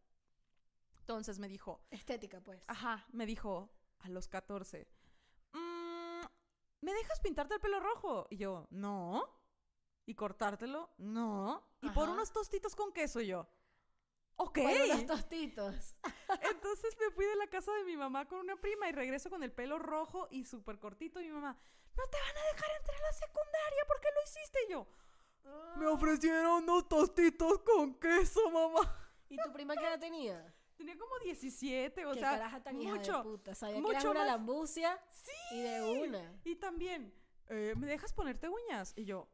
[0.98, 2.64] Entonces me dijo, Estética, pues.
[2.68, 4.88] ajá, me dijo a los 14,
[5.53, 6.24] "Mm,
[6.81, 8.26] ¿me dejas pintarte el pelo rojo?
[8.31, 9.24] Y yo, no.
[10.11, 10.90] ¿Y cortártelo?
[10.99, 11.62] No.
[11.83, 13.46] Y por unos tostitos con queso yo.
[14.35, 14.59] Ok.
[14.59, 15.94] Por unos tostitos.
[16.51, 19.44] Entonces me fui de la casa de mi mamá con una prima y regreso con
[19.44, 21.20] el pelo rojo y súper cortito.
[21.20, 21.57] Y mi mamá,
[21.96, 24.59] no te van a dejar entrar a la secundaria, ¿por qué lo hiciste?
[24.66, 24.87] Y yo,
[25.77, 29.12] me ofrecieron unos tostitos con queso, mamá.
[29.29, 30.53] ¿Y tu prima qué edad tenía?
[30.77, 33.23] Tenía como 17, o qué sea, caraja tan hija de mucho.
[33.23, 33.55] puta.
[33.55, 35.31] Sabía que mucho una más- lambucia Sí.
[35.53, 36.40] y de una.
[36.42, 37.14] Y también,
[37.46, 38.92] eh, ¿me dejas ponerte uñas?
[38.96, 39.29] Y yo,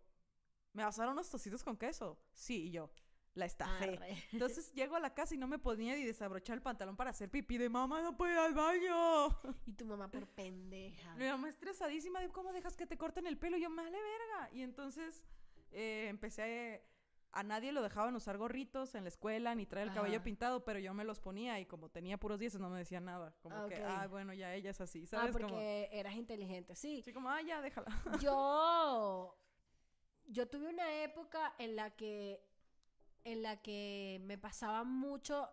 [0.77, 2.19] ¿me vas a dar unos tostitos con queso?
[2.35, 2.91] Sí, y yo,
[3.35, 3.95] la estafé.
[3.95, 4.23] Arre.
[4.33, 7.31] Entonces llego a la casa y no me podía ni desabrochar el pantalón para hacer
[7.31, 9.29] pipí de mamá, no puedo ir al baño.
[9.67, 11.15] Y tu mamá por pendeja.
[11.17, 13.57] Mi mamá estresadísima de cómo dejas que te corten el pelo.
[13.57, 14.51] Y yo, me vale verga.
[14.53, 15.25] Y entonces
[15.73, 16.83] eh, empecé
[17.33, 17.41] a...
[17.41, 20.79] a nadie lo dejaban usar gorritos en la escuela ni traer el cabello pintado, pero
[20.79, 23.35] yo me los ponía y como tenía puros dieces no me decían nada.
[23.43, 25.33] Como Ah, que, ah, bueno, ya ella es así, Ah, ¿sabes?
[25.33, 26.75] porque Como, eras inteligente.
[26.75, 27.03] Sí.
[27.03, 27.89] sí, como, ah, ya, déjala.
[28.21, 29.37] Yo.
[30.29, 32.43] Yo tuve una época en la que.
[33.25, 35.51] En la que me pasaba mucho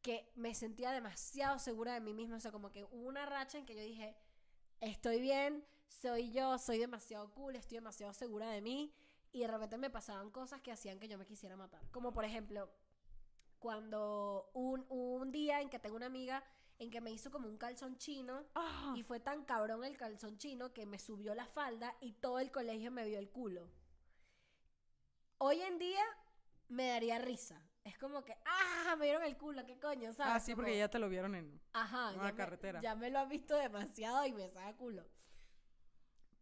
[0.00, 2.36] que me sentía demasiado segura de mí misma.
[2.36, 4.16] O sea, como que hubo una racha en que yo dije,
[4.80, 8.94] estoy bien, soy yo, soy demasiado cool, estoy demasiado segura de mí.
[9.32, 11.82] Y de repente me pasaban cosas que hacían que yo me quisiera matar.
[11.90, 12.70] Como por ejemplo,
[13.58, 16.42] cuando un, un día en que tengo una amiga
[16.78, 18.44] en que me hizo como un calzón chino.
[18.54, 22.38] Ah, Y fue tan cabrón el calzón chino que me subió la falda y todo
[22.38, 23.70] el colegio me vio el culo.
[25.38, 26.02] Hoy en día
[26.68, 27.62] me daría risa.
[27.84, 28.96] Es como que, ¡ah!
[28.98, 30.12] Me vieron el culo, ¿qué coño?
[30.12, 30.34] ¿Sabes?
[30.34, 31.60] ah, sí, porque ya te lo vieron en...
[31.72, 32.80] Ajá, en ya una me- carretera.
[32.80, 35.04] ya me lo han visto demasiado y me saca culo.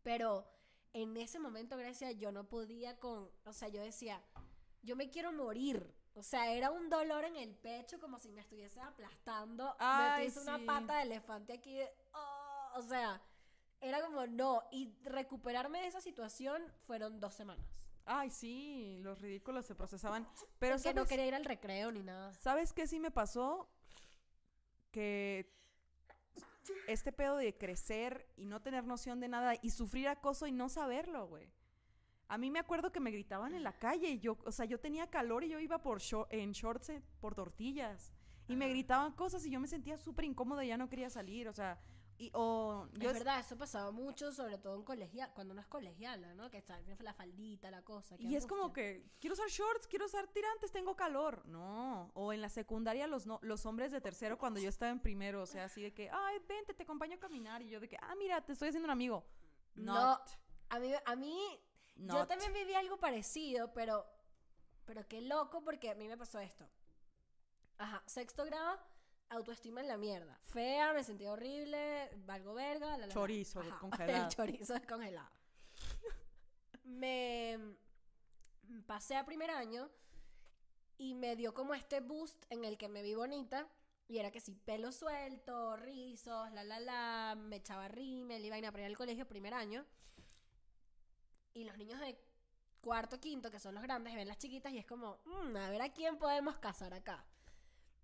[0.02, 0.50] Pero
[0.94, 3.30] en ese momento, Grecia, yo no podía con.
[3.44, 4.22] O sea, yo decía,
[4.82, 5.94] yo me quiero morir.
[6.14, 9.74] O sea, era un dolor en el pecho como si me estuviese aplastando.
[9.79, 10.64] Ay, me tuviese una sí.
[10.64, 11.77] pata de elefante aquí.
[11.77, 13.20] de, "Oh", o sea,
[13.81, 14.62] era como no.
[14.70, 17.66] Y recuperarme de esa situación fueron dos semanas.
[18.07, 20.29] Ay, sí, los ridículos se procesaban.
[20.59, 22.33] Pero que no quería ir al recreo ni nada.
[22.35, 23.68] ¿Sabes qué sí me pasó?
[24.90, 25.50] Que
[26.87, 30.68] este pedo de crecer y no tener noción de nada y sufrir acoso y no
[30.68, 31.50] saberlo, güey.
[32.28, 34.80] A mí me acuerdo que me gritaban en la calle y yo, o sea, yo
[34.80, 38.12] tenía calor y yo iba por shor- en shorts eh, por tortillas
[38.48, 41.48] y me gritaban cosas y yo me sentía súper incómoda y ya no quería salir,
[41.48, 41.78] o sea,
[42.16, 45.66] y, o yo es verdad, eso pasaba mucho, sobre todo en colegial, cuando uno es
[45.66, 46.48] colegiala, ¿no?
[46.48, 48.14] Que está la faldita, la cosa.
[48.20, 51.44] Y es como que quiero usar shorts, quiero usar tirantes, tengo calor.
[51.46, 52.12] No.
[52.14, 55.42] O en la secundaria los, no, los hombres de tercero cuando yo estaba en primero,
[55.42, 57.62] o sea, así de que, ay, vente, te acompaño a caminar.
[57.62, 59.24] Y yo de que, ah, mira, te estoy haciendo un amigo.
[59.74, 60.20] No,
[60.68, 61.37] a mí, a mí
[61.96, 62.28] yo Not.
[62.28, 64.07] también viví algo parecido, pero,
[64.85, 66.68] pero qué loco porque a mí me pasó esto.
[67.78, 68.78] Ajá, sexto grado,
[69.28, 70.38] autoestima en la mierda.
[70.44, 73.14] Fea, me sentía horrible, valgo verga, la, la, la.
[73.14, 74.24] Chorizo Ajá, descongelado.
[74.24, 75.30] El chorizo descongelado.
[76.85, 79.90] me mm, pasé a primer año
[80.98, 83.68] y me dio como este boost en el que me vi bonita
[84.09, 88.59] Y era que si pelo suelto, rizos, la la la, me echaba rímel, iba a
[88.59, 89.85] ir a al colegio primer año.
[91.54, 92.18] Y los niños de
[92.80, 95.80] cuarto, quinto, que son los grandes, ven las chiquitas y es como, "Mm, a ver
[95.82, 97.24] a quién podemos casar acá.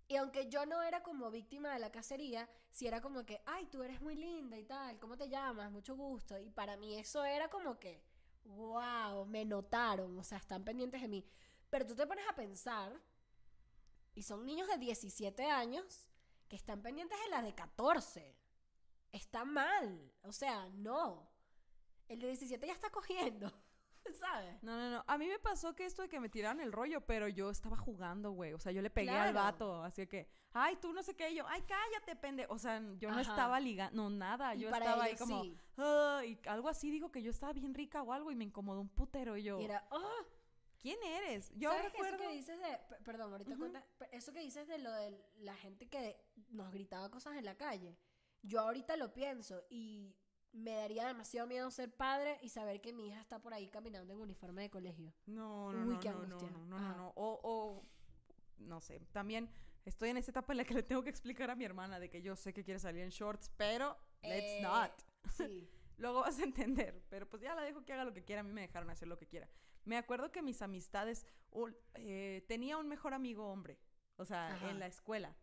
[0.07, 3.67] Y aunque yo no era como víctima de la cacería, sí era como que, ay,
[3.67, 5.71] tú eres muy linda y tal, ¿cómo te llamas?
[5.71, 6.37] Mucho gusto.
[6.39, 8.03] Y para mí eso era como que,
[8.43, 11.25] wow, me notaron, o sea, están pendientes de mí.
[11.69, 12.99] Pero tú te pones a pensar,
[14.13, 16.09] y son niños de 17 años
[16.49, 18.35] que están pendientes de las de 14.
[19.13, 21.30] Está mal, o sea, no.
[22.11, 23.49] El de 17 ya está cogiendo,
[24.19, 24.61] ¿sabes?
[24.61, 25.03] No, no, no.
[25.07, 27.77] A mí me pasó que esto de que me tiraron el rollo, pero yo estaba
[27.77, 28.51] jugando, güey.
[28.51, 29.81] O sea, yo le pegué al vato.
[29.81, 31.31] Así que, ay, tú no sé qué.
[31.31, 32.45] Y yo, ay, cállate, pende.
[32.49, 34.55] O sea, yo no estaba ligando, no, nada.
[34.55, 35.57] Yo estaba ahí como, sí.
[35.77, 38.89] Y algo así dijo que yo estaba bien rica o algo y me incomodó un
[38.89, 39.37] putero.
[39.37, 40.25] Y yo, Y era, oh,
[40.81, 41.49] ¿quién eres?
[41.55, 42.15] Yo ¿Sabes que recuerdo.
[42.17, 45.87] eso que dices de, perdón, ahorita cuenta, eso que dices de lo de la gente
[45.87, 46.19] que
[46.49, 47.97] nos gritaba cosas en la calle,
[48.41, 50.13] yo ahorita lo pienso y
[50.53, 54.13] me daría demasiado miedo ser padre y saber que mi hija está por ahí caminando
[54.13, 55.13] en uniforme de colegio.
[55.25, 56.49] No, no, Uy, no, qué no, angustia.
[56.51, 57.13] no, no, no, no.
[57.15, 57.83] O, o,
[58.57, 59.49] no sé, también
[59.85, 62.09] estoy en esa etapa en la que le tengo que explicar a mi hermana de
[62.09, 64.91] que yo sé que quiere salir en shorts, pero let's Eh, not.
[65.31, 65.69] Sí.
[65.97, 68.43] Luego vas a entender, pero pues ya la dejo que haga lo que quiera, a
[68.43, 69.47] mí me dejaron hacer lo que quiera.
[69.85, 73.79] Me acuerdo que mis amistades, un- eh, tenía un mejor amigo hombre,
[74.17, 74.69] o sea, Ajá.
[74.71, 75.35] en la escuela.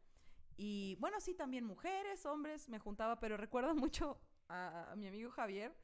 [0.57, 5.31] Y bueno, sí, también mujeres, hombres, me juntaba, pero recuerdo mucho a, a mi amigo
[5.31, 5.75] Javier,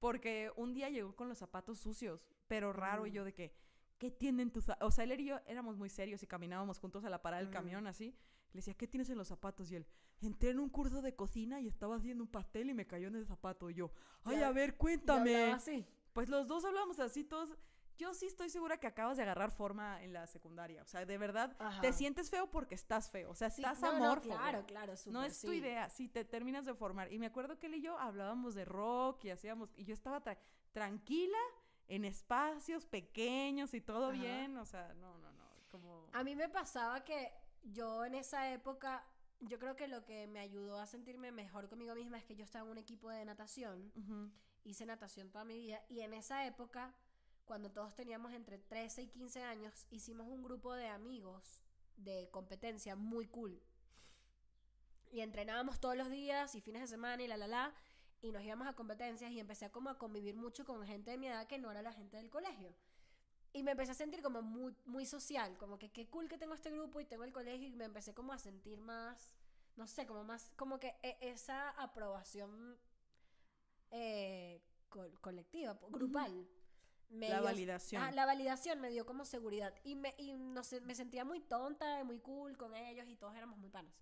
[0.00, 3.14] porque un día llegó con los zapatos sucios, pero raro, y Mm.
[3.14, 3.52] yo de que,
[3.98, 4.88] ¿qué tienen tus zapatos?
[4.88, 7.50] O sea, él y yo éramos muy serios y caminábamos juntos a la parada del
[7.50, 7.52] Mm.
[7.54, 8.14] camión así.
[8.52, 9.70] Le decía, ¿qué tienes en los zapatos?
[9.70, 9.86] Y él,
[10.22, 13.16] entré en un curso de cocina y estaba haciendo un pastel y me cayó en
[13.16, 13.68] el zapato.
[13.70, 13.90] Y yo,
[14.24, 15.52] ay, Ya- a ver, cuéntame.
[15.52, 15.84] así.
[16.12, 17.50] Pues los dos hablamos así todos.
[17.98, 20.82] Yo sí estoy segura que acabas de agarrar forma en la secundaria.
[20.82, 21.80] O sea, de verdad, Ajá.
[21.80, 23.30] te sientes feo porque estás feo.
[23.30, 24.28] O sea, Sí, estás no, no, amorfo.
[24.28, 24.66] claro, güey.
[24.66, 25.56] claro, No es tu sí.
[25.56, 27.12] idea, sí, te terminas de formar.
[27.12, 30.22] Y me acuerdo que él y yo hablábamos de rock y hacíamos, y yo estaba
[30.22, 30.38] tra-
[30.72, 31.38] tranquila
[31.88, 34.12] en espacios pequeños y todo Ajá.
[34.12, 36.06] bien, o sea, no, no, no, como...
[36.12, 37.32] A mí me pasaba que
[37.62, 39.04] yo en esa época,
[39.40, 42.44] yo creo que lo que me ayudó a sentirme mejor conmigo misma es que yo
[42.44, 43.90] estaba en un equipo de natación.
[44.64, 46.94] Hice natación toda mi vida y en esa época,
[47.48, 51.62] cuando todos teníamos entre 13 y 15 años, hicimos un grupo de amigos
[51.96, 53.60] de competencia muy cool.
[55.10, 57.74] Y entrenábamos todos los días y fines de semana y la la la
[58.20, 61.18] y nos íbamos a competencias y empecé a como a convivir mucho con gente de
[61.18, 62.74] mi edad que no era la gente del colegio.
[63.52, 66.54] Y me empecé a sentir como muy, muy social, como que qué cool que tengo
[66.54, 69.32] este grupo y tengo el colegio y me empecé como a sentir más,
[69.76, 72.78] no sé, como más, como que e- esa aprobación
[73.90, 76.46] eh, col- colectiva, grupal.
[77.10, 78.02] Me La dio- validación.
[78.02, 79.74] Ah, la validación me dio como seguridad.
[79.84, 83.16] Y, me, y no sé, me sentía muy tonta y muy cool con ellos y
[83.16, 83.94] todos éramos muy panas.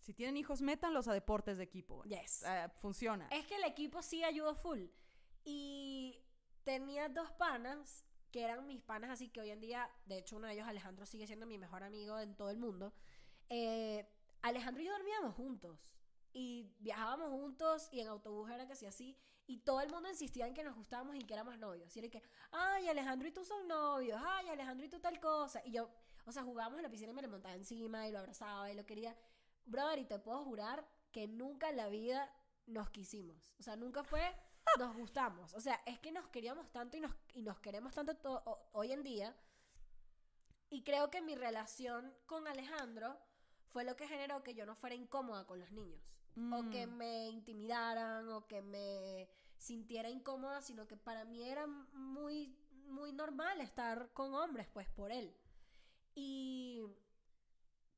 [0.00, 2.02] Si tienen hijos, métanlos a deportes de equipo.
[2.04, 2.44] Yes.
[2.44, 3.28] Ah, funciona.
[3.32, 4.84] Es que el equipo sí ayudó full.
[5.44, 6.22] Y
[6.64, 10.46] tenía dos panas que eran mis panas, así que hoy en día, de hecho, uno
[10.46, 12.92] de ellos, Alejandro, sigue siendo mi mejor amigo en todo el mundo.
[13.48, 14.06] Eh,
[14.42, 16.02] Alejandro y yo dormíamos juntos.
[16.38, 19.16] Y viajábamos juntos y en autobús era sí así.
[19.46, 21.96] Y todo el mundo insistía en que nos gustábamos y que éramos novios.
[21.96, 22.22] Y era que,
[22.52, 24.20] ay, Alejandro y tú son novios.
[24.22, 25.62] Ay, Alejandro y tú tal cosa.
[25.64, 25.88] Y yo,
[26.26, 28.74] o sea, jugábamos en la piscina y me le montaba encima y lo abrazaba y
[28.74, 29.16] lo quería.
[29.64, 32.30] Brother, y te puedo jurar que nunca en la vida
[32.66, 33.54] nos quisimos.
[33.58, 34.20] O sea, nunca fue
[34.78, 35.54] nos gustamos.
[35.54, 38.68] O sea, es que nos queríamos tanto y nos, y nos queremos tanto to- ho-
[38.72, 39.34] hoy en día.
[40.68, 43.18] Y creo que mi relación con Alejandro
[43.68, 46.00] fue lo que generó que yo no fuera incómoda con los niños.
[46.52, 46.96] O que Mm.
[46.96, 52.54] me intimidaran o que me sintiera incómoda, sino que para mí era muy,
[52.88, 55.34] muy normal estar con hombres, pues por él.
[56.14, 56.82] Y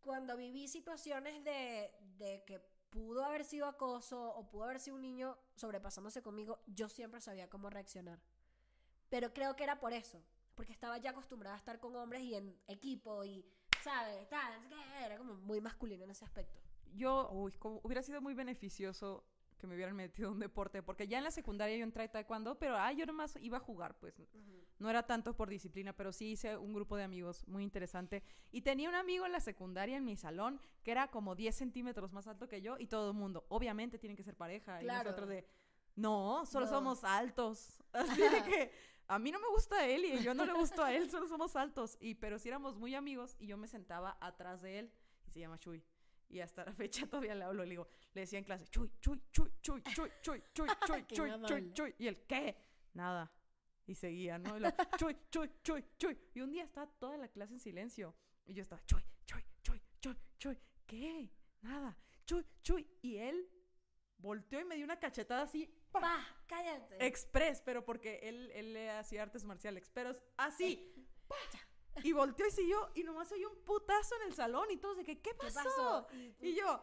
[0.01, 5.03] cuando viví situaciones de, de que pudo haber sido acoso o pudo haber sido un
[5.03, 8.21] niño sobrepasándose conmigo, yo siempre sabía cómo reaccionar.
[9.11, 10.23] Pero creo que era por eso,
[10.55, 13.45] porque estaba ya acostumbrada a estar con hombres y en equipo y,
[13.83, 14.29] ¿sabes?
[14.29, 14.53] Tal,
[15.05, 16.59] era como muy masculino en ese aspecto.
[16.95, 19.25] Yo, uy, como- hubiera sido muy beneficioso
[19.59, 22.09] que me hubieran metido a un deporte, porque ya en la secundaria yo entré a
[22.11, 24.15] taekwondo, pero ah, yo nomás iba a jugar, pues
[24.79, 28.23] no era tanto por disciplina, pero sí hice un grupo de amigos muy interesante.
[28.53, 32.13] Y tenía un amigo en la secundaria, en mi salón, que era como 10 centímetros
[32.13, 34.81] más alto que yo, y todo el mundo, obviamente tienen que ser pareja.
[34.81, 35.11] Y Claro.
[35.11, 35.45] nosotros de,
[35.97, 36.71] no, solo No.
[36.73, 37.83] somos altos.
[37.93, 38.73] Así de que
[39.09, 41.57] a mí no me gusta él y yo no le gusto a él, solo somos
[41.57, 41.97] altos.
[42.01, 44.93] Y, pero sí éramos muy amigos y yo me sentaba atrás de él,
[45.27, 45.83] y se llama Chuy.
[46.29, 49.21] Y hasta la fecha todavía le hablo, le digo, le decía en clase, Chuy, Chuy,
[49.33, 51.73] Chuy, Chuy, Chuy, Chuy, Chuy, Chuy, Chuy, Chuy.
[51.73, 51.95] Chuy.
[51.99, 52.57] Y él, ¿qué?
[52.93, 53.33] Nada.
[53.87, 54.57] Y seguía, ¿no?
[54.59, 54.69] Y lo,
[54.99, 56.19] chuy, chuy, chuy, chuy.
[56.35, 58.15] Y un día estaba toda la clase en silencio.
[58.45, 60.59] Y yo estaba, chuy, chuy, chuy, chuy, chuy.
[60.87, 61.31] ¿qué?
[61.63, 61.97] Nada.
[62.27, 62.87] Chuy, chuy.
[63.01, 63.49] Y él
[64.19, 66.01] volteó y me dio una cachetada así, ¡pa!
[66.01, 67.07] Pa, cállate.
[67.07, 70.93] express, pero porque él, él le hacía artes marciales, pero así,
[71.27, 71.37] ¡pa!
[72.05, 75.05] Y volteó y siguió, y nomás oí un putazo en el salón, y todos de
[75.05, 75.55] que, ¿qué ¿Qué pasó?
[75.65, 76.07] pasó?
[76.41, 76.81] Y yo,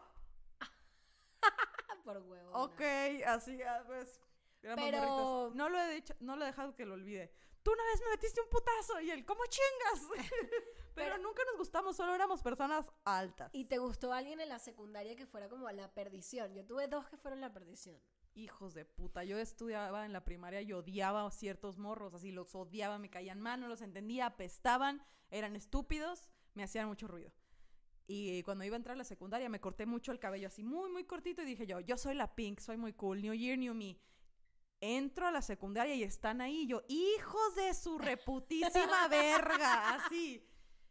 [2.04, 2.50] por huevo.
[2.64, 2.80] ok,
[3.26, 4.20] así, ah, pues,
[4.60, 5.50] Pero-.
[5.54, 7.32] No lo he dicho, no lo he dejado que lo olvide.
[7.62, 10.06] Tú una vez me metiste un putazo, y él, ¿cómo chingas?
[10.94, 13.50] pero, Pero- nunca nos gustamos, solo éramos personas altas.
[13.54, 16.54] ¿Y te gustó alguien en la secundaria que fuera como la perdición?
[16.54, 18.00] Yo tuve dos que fueron la perdición.
[18.36, 22.54] Hijos de puta, yo estudiaba en la primaria y odiaba a ciertos morros, así los
[22.54, 27.32] odiaba, me caían mal, no los entendía, apestaban, eran estúpidos, me hacían mucho ruido.
[28.06, 30.90] Y cuando iba a entrar a la secundaria me corté mucho el cabello así muy,
[30.90, 33.74] muy cortito y dije yo, yo soy la pink, soy muy cool, New Year, New
[33.74, 33.98] Me.
[34.82, 40.46] Entro a la secundaria y están ahí yo, hijos de su reputísima verga, así.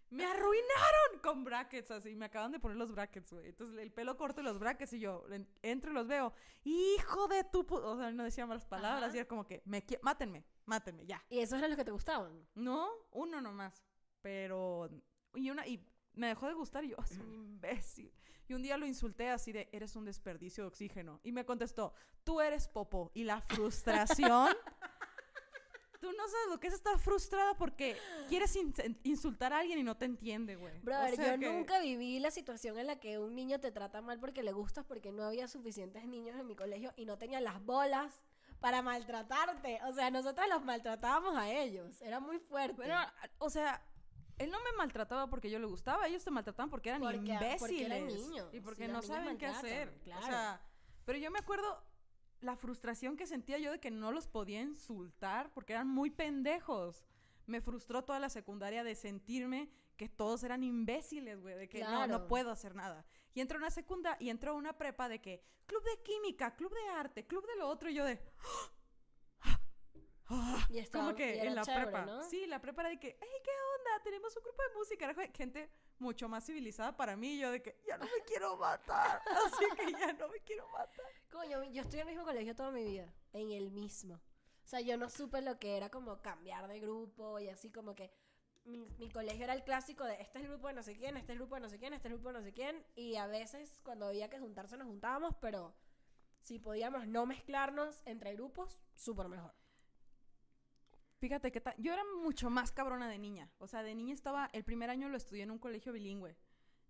[0.09, 2.15] Me arruinaron con brackets así.
[2.15, 3.47] Me acaban de poner los brackets, güey.
[3.47, 6.33] Entonces el pelo corto y los brackets y yo en- entro y los veo.
[6.63, 7.81] Hijo de tu pu-".
[7.83, 9.15] O sea, no decía malas palabras Ajá.
[9.15, 11.23] y era como que, me mátenme, mátenme, ya.
[11.29, 12.47] ¿Y esos eran los que te gustaban?
[12.55, 13.83] No, uno nomás.
[14.21, 14.89] Pero.
[15.33, 15.67] Y una.
[15.67, 18.13] Y me dejó de gustar y yo, es un imbécil.
[18.47, 21.19] Y un día lo insulté así de, eres un desperdicio de oxígeno.
[21.23, 23.11] Y me contestó, tú eres popo.
[23.15, 24.55] Y la frustración.
[26.05, 27.97] Tú no sabes lo que es estar frustrada porque
[28.29, 30.77] quieres in- insultar a alguien y no te entiende, güey.
[30.77, 33.71] O Brother, sea yo que- nunca viví la situación en la que un niño te
[33.71, 37.17] trata mal porque le gustas porque no había suficientes niños en mi colegio y no
[37.17, 38.21] tenía las bolas
[38.59, 39.79] para maltratarte.
[39.87, 42.01] O sea, nosotros los maltratábamos a ellos.
[42.01, 42.75] Era muy fuerte.
[42.75, 42.95] Bueno,
[43.39, 43.81] o sea,
[44.37, 47.59] él no me maltrataba porque yo le gustaba, ellos te maltrataban porque eran Porque- imbéciles.
[47.59, 49.93] porque eran niños, Y porque sí, no saben qué hacer.
[50.03, 50.23] claro.
[50.23, 50.61] O sea,
[51.05, 51.81] pero yo me acuerdo
[52.45, 57.03] la frustración que sentía yo de que no los podía insultar porque eran muy pendejos.
[57.47, 61.91] Me frustró toda la secundaria de sentirme que todos eran imbéciles, güey, de que no,
[61.91, 62.27] no Claro.
[62.27, 63.05] puedo hacer nada.
[63.33, 66.55] Y entro a una secunda y entro a una prepa de que club de química,
[66.55, 68.19] club de arte, club de lo otro y yo de
[70.27, 72.05] Ah, Y estaba- como que y era en la chévere, prepa.
[72.05, 72.23] ¿no?
[72.23, 74.03] Sí, la prepa era de que, hey, ¿qué onda?
[74.03, 75.09] Tenemos un grupo de música.
[75.11, 77.37] Era gente mucho más civilizada para mí.
[77.39, 79.21] Yo de que, ya no me quiero matar.
[79.45, 81.05] Así que ya no me quiero matar.
[81.31, 83.13] Coño, yo estudié en el mismo colegio toda mi vida.
[83.33, 84.15] En el mismo.
[84.15, 87.95] O sea, yo no supe lo que era como cambiar de grupo y así como
[87.95, 88.11] que
[88.65, 91.17] mi, mi colegio era el clásico de este es el grupo de no sé quién,
[91.17, 92.53] este es el grupo de no sé quién, este es el grupo de no sé
[92.53, 92.83] quién.
[92.95, 95.75] Y a veces cuando había que juntarse nos juntábamos, pero
[96.41, 99.53] si podíamos no mezclarnos entre grupos, súper mejor.
[101.25, 103.49] Fíjate que yo era mucho más cabrona de niña.
[103.57, 106.37] O sea, de niña estaba, el primer año lo estudié en un colegio bilingüe.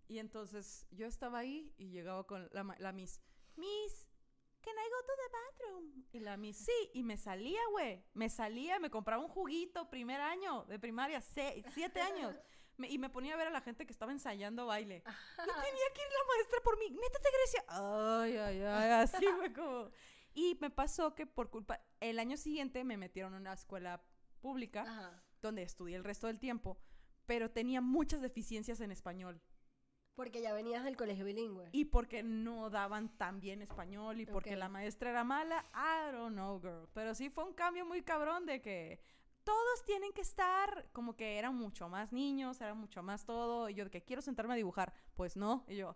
[0.10, 3.22] Y entonces yo estaba ahí y llegaba con la, Miss.
[3.56, 4.10] Miss,
[4.60, 6.06] can I go to the bathroom?
[6.12, 6.90] Y la Miss, sí.
[6.94, 8.04] Y me salía, güey.
[8.14, 12.36] Me salía, me compraba un juguito primer año de primaria, se- siete años.
[12.76, 14.98] Me- y me ponía a ver a la gente que estaba ensayando baile.
[14.98, 16.90] Y tenía que ir la maestra por mí.
[16.92, 17.64] Métete, Grecia.
[17.70, 18.92] Ay, ay, ay.
[19.02, 19.92] Así fue como.
[20.34, 21.80] Y me pasó que por culpa.
[22.02, 24.04] El año siguiente me metieron a una escuela
[24.46, 25.24] pública Ajá.
[25.42, 26.78] donde estudié el resto del tiempo,
[27.26, 29.42] pero tenía muchas deficiencias en español.
[30.14, 31.68] Porque ya venías del colegio bilingüe.
[31.72, 34.60] Y porque no daban tan bien español y porque Ok.
[34.60, 36.88] la maestra era mala, I don't know, girl.
[36.94, 39.00] Pero sí fue un cambio muy cabrón de que
[39.44, 43.68] todos tienen que estar, como que eran mucho más niños, era mucho más todo.
[43.68, 45.66] Y yo de que quiero sentarme a dibujar, pues no.
[45.68, 45.96] Y yo,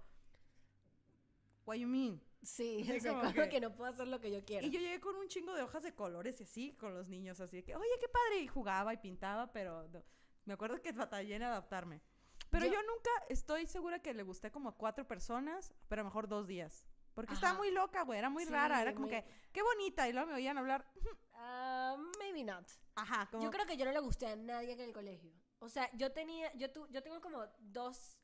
[1.65, 2.19] what you mean?
[2.41, 3.59] Sí, Sí, o sea, como como que- que...
[3.59, 4.65] no puedo hacer lo que yo quiero.
[4.65, 7.39] Y yo llegué con un chingo de hojas de colores y así, con los niños,
[7.39, 8.41] así que, oye, qué padre.
[8.41, 10.03] Y jugaba y pintaba, pero no-
[10.45, 12.01] me acuerdo que batallé en adaptarme.
[12.49, 16.03] Pero yo, Yo- nunca estoy segura que le gusté como a cuatro personas, pero a
[16.03, 16.87] lo mejor dos días.
[17.13, 17.59] Porque estaba Ajá.
[17.59, 20.07] muy loca, güey, era muy Sí, rara, era como muy- que, qué bonita.
[20.07, 20.85] Y luego me oían hablar,
[21.33, 22.65] Ah, maybe not.
[22.95, 23.43] ajá, como...
[23.43, 25.31] Yo creo que yo no le gusté a nadie en el colegio.
[25.59, 28.19] O sea, yo tenía, yo, tu, yo tengo como dos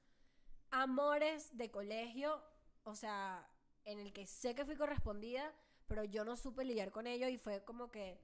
[0.72, 2.42] amores de colegio,
[2.84, 3.48] o sea,
[3.86, 5.54] en el que sé que fui correspondida,
[5.88, 8.20] pero yo no supe lidiar con ello y fue como que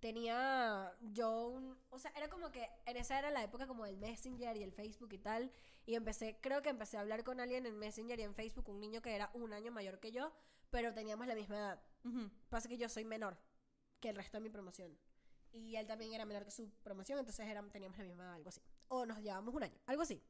[0.00, 3.96] tenía yo un, o sea, era como que en esa era la época como del
[3.96, 5.52] Messenger y el Facebook y tal,
[5.84, 8.80] y empecé, creo que empecé a hablar con alguien en Messenger y en Facebook, un
[8.80, 10.32] niño que era un año mayor que yo,
[10.70, 11.82] pero teníamos la misma edad.
[12.04, 12.30] Ujú.
[12.48, 13.38] Pasa que yo soy menor
[14.00, 14.96] que el resto de mi promoción.
[15.52, 18.48] Y él también era menor que su promoción, entonces éramos, teníamos la misma edad, algo
[18.48, 18.60] así.
[18.88, 20.22] O nos llevamos un año, algo así.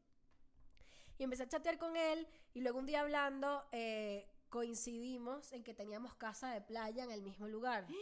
[1.19, 5.75] Y empecé a chatear con él y luego un día hablando eh, coincidimos en que
[5.75, 7.87] teníamos casa de playa en el mismo lugar.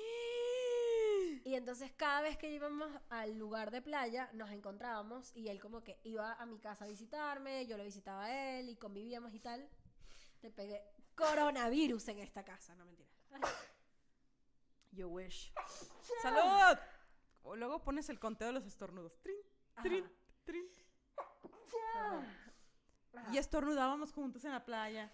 [1.47, 5.85] Y entonces cada vez que íbamos al lugar de playa nos encontrábamos y él como
[5.85, 9.41] que iba a mi casa a visitarme, yo lo visitaba a él y convivíamos y
[9.41, 9.69] tal.
[10.41, 10.83] Te pegué
[11.15, 13.11] coronavirus en esta casa, no mentira.
[14.93, 15.53] You wish.
[16.23, 16.79] ¡Salud!
[17.43, 19.13] O luego pones el conteo de los estornudos.
[19.21, 19.37] Trin,
[19.83, 20.11] trin,
[20.47, 20.67] trin.
[23.17, 23.33] Ajá.
[23.33, 25.13] Y estornudábamos juntos en la playa.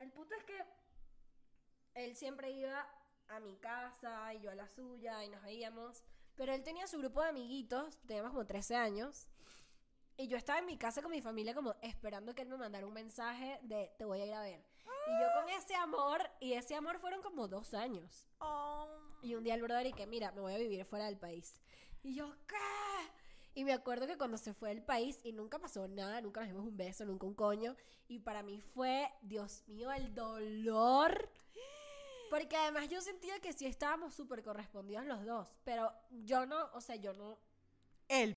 [0.00, 0.64] El punto es que
[1.94, 2.88] él siempre iba
[3.28, 6.04] a mi casa y yo a la suya y nos veíamos.
[6.34, 9.28] Pero él tenía su grupo de amiguitos, teníamos como 13 años.
[10.16, 12.86] Y yo estaba en mi casa con mi familia como esperando que él me mandara
[12.86, 14.64] un mensaje de te voy a ir a ver.
[15.06, 18.28] Y yo con ese amor, y ese amor fueron como dos años.
[19.22, 21.60] Y un día el brother y que mira, me voy a vivir fuera del país.
[22.02, 22.56] Y yo, ¿qué?
[23.54, 26.48] Y me acuerdo que cuando se fue del país y nunca pasó nada, nunca nos
[26.48, 27.76] dimos un beso, nunca un coño.
[28.08, 31.30] Y para mí fue, Dios mío, el dolor.
[32.30, 35.46] Porque además yo sentía que sí estábamos súper correspondidos los dos.
[35.64, 37.38] Pero yo no, o sea, yo no.
[38.08, 38.34] Él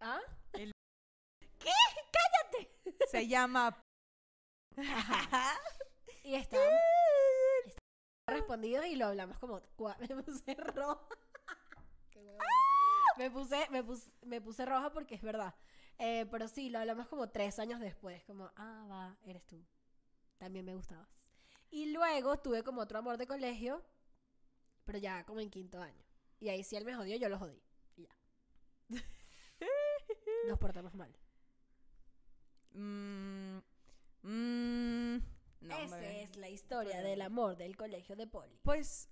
[0.00, 0.20] ¿Ah?
[3.10, 3.76] se llama.
[6.24, 6.74] Y estábamos
[8.26, 9.62] correspondidos y lo hablamos como.
[10.00, 11.00] Me puse roja.
[12.10, 12.44] Qué huevona.
[13.18, 15.54] Me puse, me puse, me puse roja porque es verdad.
[15.98, 18.22] Eh, pero sí, lo hablamos como tres años después.
[18.24, 19.64] Como, ah, va, eres tú.
[20.38, 21.28] También me gustabas.
[21.70, 23.84] Y luego tuve como otro amor de colegio,
[24.84, 26.02] pero ya como en quinto año.
[26.40, 27.60] Y ahí sí él me jodió, yo lo jodí.
[27.96, 28.14] Y ya.
[30.48, 31.14] Nos portamos mal.
[32.72, 33.58] Mm,
[34.22, 35.16] mm,
[35.60, 36.22] no, Esa hombre.
[36.22, 38.60] es la historia del amor del colegio de Poli.
[38.62, 39.10] Pues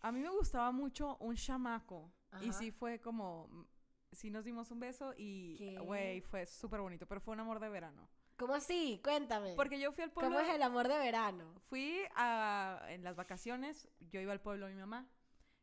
[0.00, 2.12] a mí me gustaba mucho un chamaco.
[2.40, 2.58] Y Ajá.
[2.58, 3.48] sí fue como.
[3.48, 3.64] mm,
[4.12, 5.76] Sí nos dimos un beso y.
[5.78, 7.06] Güey, fue súper bonito.
[7.06, 8.08] Pero fue un amor de verano.
[8.36, 9.00] ¿Cómo así?
[9.04, 9.54] Cuéntame.
[9.54, 10.30] Porque yo fui al pueblo.
[10.30, 11.60] ¿Cómo es el amor de verano?
[11.68, 15.06] Fui a, en las vacaciones, yo iba al pueblo de mi mamá.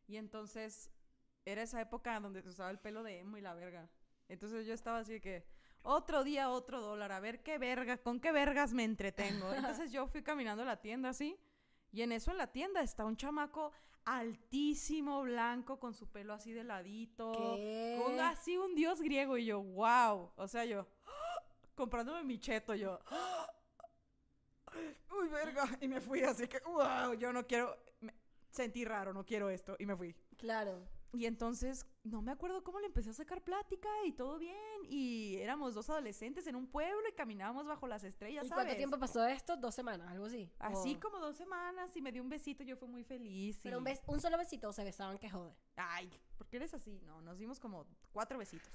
[0.08, 0.92] Y entonces
[1.44, 3.90] era esa época donde se usaba el pelo de emo y la verga.
[4.30, 5.46] Entonces yo estaba así de que,
[5.82, 9.52] otro día, otro dólar, a ver qué verga, con qué vergas me entretengo.
[9.82, 11.38] Entonces yo fui caminando a la tienda así.
[11.92, 13.72] Y en eso en la tienda está un chamaco
[14.08, 17.34] altísimo, blanco, con su pelo así de ladito.
[17.34, 18.02] ¿Qué?
[18.02, 19.38] Con así un dios griego.
[19.38, 20.32] Y yo, wow.
[20.38, 20.88] O sea, yo,
[21.76, 23.00] comprándome mi cheto, yo,
[25.12, 25.66] uy, verga.
[25.82, 28.14] Y me fui así que, wow, yo no quiero, me
[28.50, 29.76] sentí raro, no quiero esto.
[29.78, 30.16] Y me fui.
[30.38, 30.88] Claro.
[31.14, 34.58] Y entonces, no me acuerdo cómo le empecé a sacar plática y todo bien.
[34.84, 38.66] Y éramos dos adolescentes en un pueblo y caminábamos bajo las estrellas, ¿Y ¿sabes?
[38.66, 39.56] cuánto tiempo pasó esto?
[39.58, 40.52] Dos semanas, algo así.
[40.60, 43.60] Así como dos semanas y me dio un besito, yo fui muy feliz.
[43.64, 45.56] Pero un, bes- un solo besito se besaban que jode.
[45.78, 47.00] Ay, ¿por qué eres así?
[47.06, 48.74] No, nos dimos como cuatro besitos.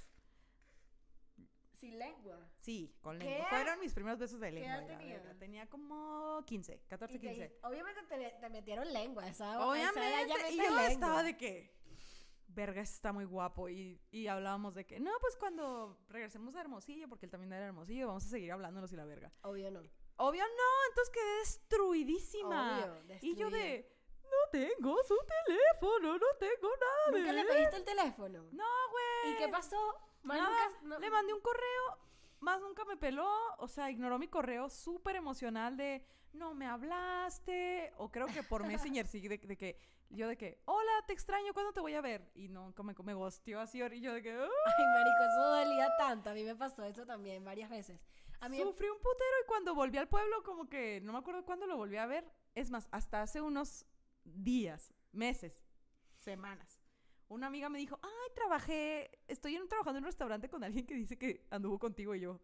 [1.75, 2.39] Sin lengua.
[2.61, 3.25] Sí, con ¿Qué?
[3.25, 3.49] lengua.
[3.51, 4.77] Fueron mis primeros besos de ¿Qué lengua.
[4.77, 5.23] edad la tenías?
[5.23, 5.39] verga.
[5.39, 7.49] Tenía como 15, 14, Y te 15.
[7.49, 9.27] di- obviamente te, te metieron lengua.
[9.29, 10.87] Esa, esa edad ya Obviamente, y yo lengua.
[10.87, 11.82] estaba de que,
[12.55, 13.69] verga, está muy guapo.
[13.69, 17.67] Y, y hablábamos de que, no, pues cuando regresemos a Hermosillo, porque él también era
[17.67, 19.33] Hermosillo, vamos a seguir hablándonos y la verga.
[19.43, 19.81] Obvio no.
[20.17, 22.79] Obvio no, entonces quedé destruidísima.
[22.79, 23.91] Obvio, y yo de,
[24.25, 27.19] no tengo su teléfono, no tengo nada.
[27.19, 28.43] ¿Nunca le de pediste el teléfono?
[28.53, 29.35] No, güey.
[29.35, 29.77] ¿Y qué pasó?
[30.23, 31.99] Más Nada, nunca- no- Le mandé un correo,
[32.41, 33.29] más nunca me peló,
[33.59, 38.63] o sea, ignoró mi correo súper emocional de no me hablaste, o creo que por
[38.97, 39.79] Messenger sí, de, de que
[40.17, 42.31] yo de que, hola, te extraño, ¿cuándo te voy a ver?
[42.35, 44.49] Y nunca me, me gosteó así, y yo de que, "Ah".
[44.67, 46.31] Ay, marico, eso dolía tanto.
[46.31, 48.01] A mí me pasó eso también varias veces.
[48.41, 51.45] A mí sufrí un putero y cuando volví al pueblo, como que no me acuerdo
[51.45, 53.87] cuándo lo volví a ver, es más, hasta hace unos
[54.25, 55.63] días, meses,
[56.17, 56.81] semanas.
[57.29, 60.95] Una amiga me dijo, ay, trabajé, estoy en- trabajando en un restaurante con alguien que
[60.95, 62.41] dice que anduvo contigo y yo,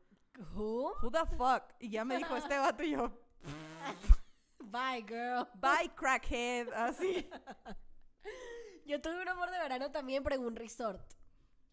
[0.55, 0.95] ¿Who?
[1.03, 1.65] Who the fuck?
[1.81, 3.11] Y ya me dijo este vato y yo,
[4.71, 5.47] Bye, girl.
[5.61, 7.29] bye crackhead, así.
[8.87, 11.03] Yo tuve un amor de verano también, pero en un resort.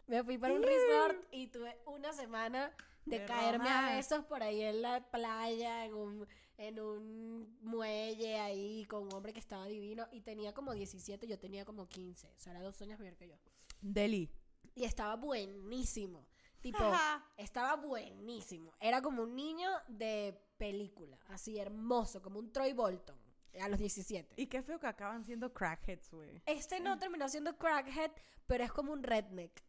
[0.06, 2.72] Me fui para un resort y tuve una semana
[3.04, 6.28] de, De caerme a besos por ahí en la playa, en un,
[6.58, 10.06] en un muelle ahí con un hombre que estaba divino.
[10.12, 12.28] Y tenía como 17, yo tenía como 15.
[12.28, 13.36] O sea, era dos años mayor que yo.
[13.80, 14.30] Deli.
[14.74, 16.26] Y estaba buenísimo.
[16.60, 16.78] Tipo,
[17.36, 18.74] estaba buenísimo.
[18.80, 21.18] Era como un niño de película.
[21.28, 23.16] Así hermoso, como un Troy Bolton.
[23.60, 24.34] A los 17.
[24.36, 26.42] Y qué feo que acaban siendo crackheads, güey.
[26.44, 28.10] Este no terminó siendo crackhead,
[28.46, 29.62] pero es como un redneck.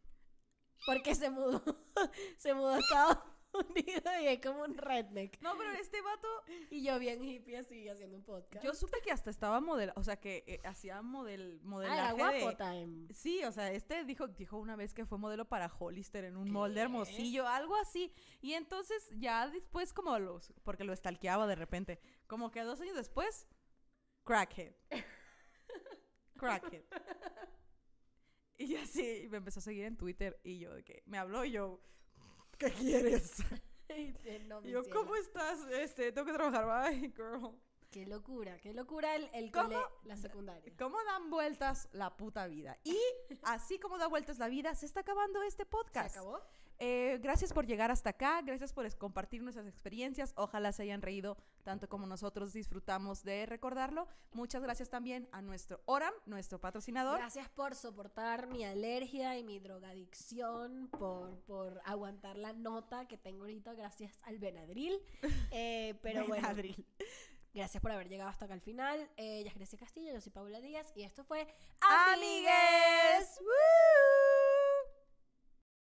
[0.86, 1.62] Porque se mudó,
[2.36, 3.18] se mudó a Estados
[3.52, 5.40] Unidos y es como un redneck.
[5.40, 6.28] No, pero este vato,
[6.70, 8.64] Y yo bien hippie así haciendo un podcast.
[8.64, 12.12] yo supe que hasta estaba model, o sea, que eh, hacía model, ah, modelaje era
[12.12, 13.14] guapo de- time.
[13.14, 16.50] Sí, o sea, este dijo, dijo una vez que fue modelo para Hollister en un
[16.50, 18.12] molde hermosillo, algo así.
[18.40, 22.96] Y entonces ya después como los, porque lo estalqueaba de repente, como que dos años
[22.96, 23.48] después,
[24.24, 24.74] crackhead.
[26.38, 26.84] Crackhead.
[28.58, 31.50] Y así, me empezó a seguir en Twitter y yo de que me habló y
[31.52, 31.80] yo,
[32.58, 33.32] ¿qué quieres?
[33.96, 34.12] Y
[34.46, 35.00] no, Y yo, cielo.
[35.00, 35.60] ¿cómo estás?
[35.72, 37.58] Este, tengo que trabajar, bye, girl.
[37.90, 39.68] Qué locura, qué locura el, el ¿Cómo?
[39.70, 40.72] cole- la secundaria.
[40.78, 42.78] ¿Cómo dan vueltas la puta vida?
[42.84, 42.98] Y
[43.44, 46.16] así como da vueltas la vida, se está acabando este ¿Se podcast.
[46.16, 46.38] acabó?
[46.80, 50.32] Eh, gracias por llegar hasta acá, gracias por compartir nuestras experiencias.
[50.36, 54.06] Ojalá se hayan reído tanto como nosotros disfrutamos de recordarlo.
[54.32, 57.18] Muchas gracias también a nuestro Oram, nuestro patrocinador.
[57.18, 63.42] Gracias por soportar mi alergia y mi drogadicción, por, por aguantar la nota que tengo
[63.42, 64.98] ahorita gracias al Benadryl.
[65.50, 66.86] Eh, pero bueno, Benadryl.
[67.54, 69.00] gracias por haber llegado hasta acá al final.
[69.16, 71.46] Eh, ella es Grecia Castillo, yo soy Paula Díaz y esto fue
[71.80, 73.40] Amigues.
[73.40, 74.47] ¡Woo!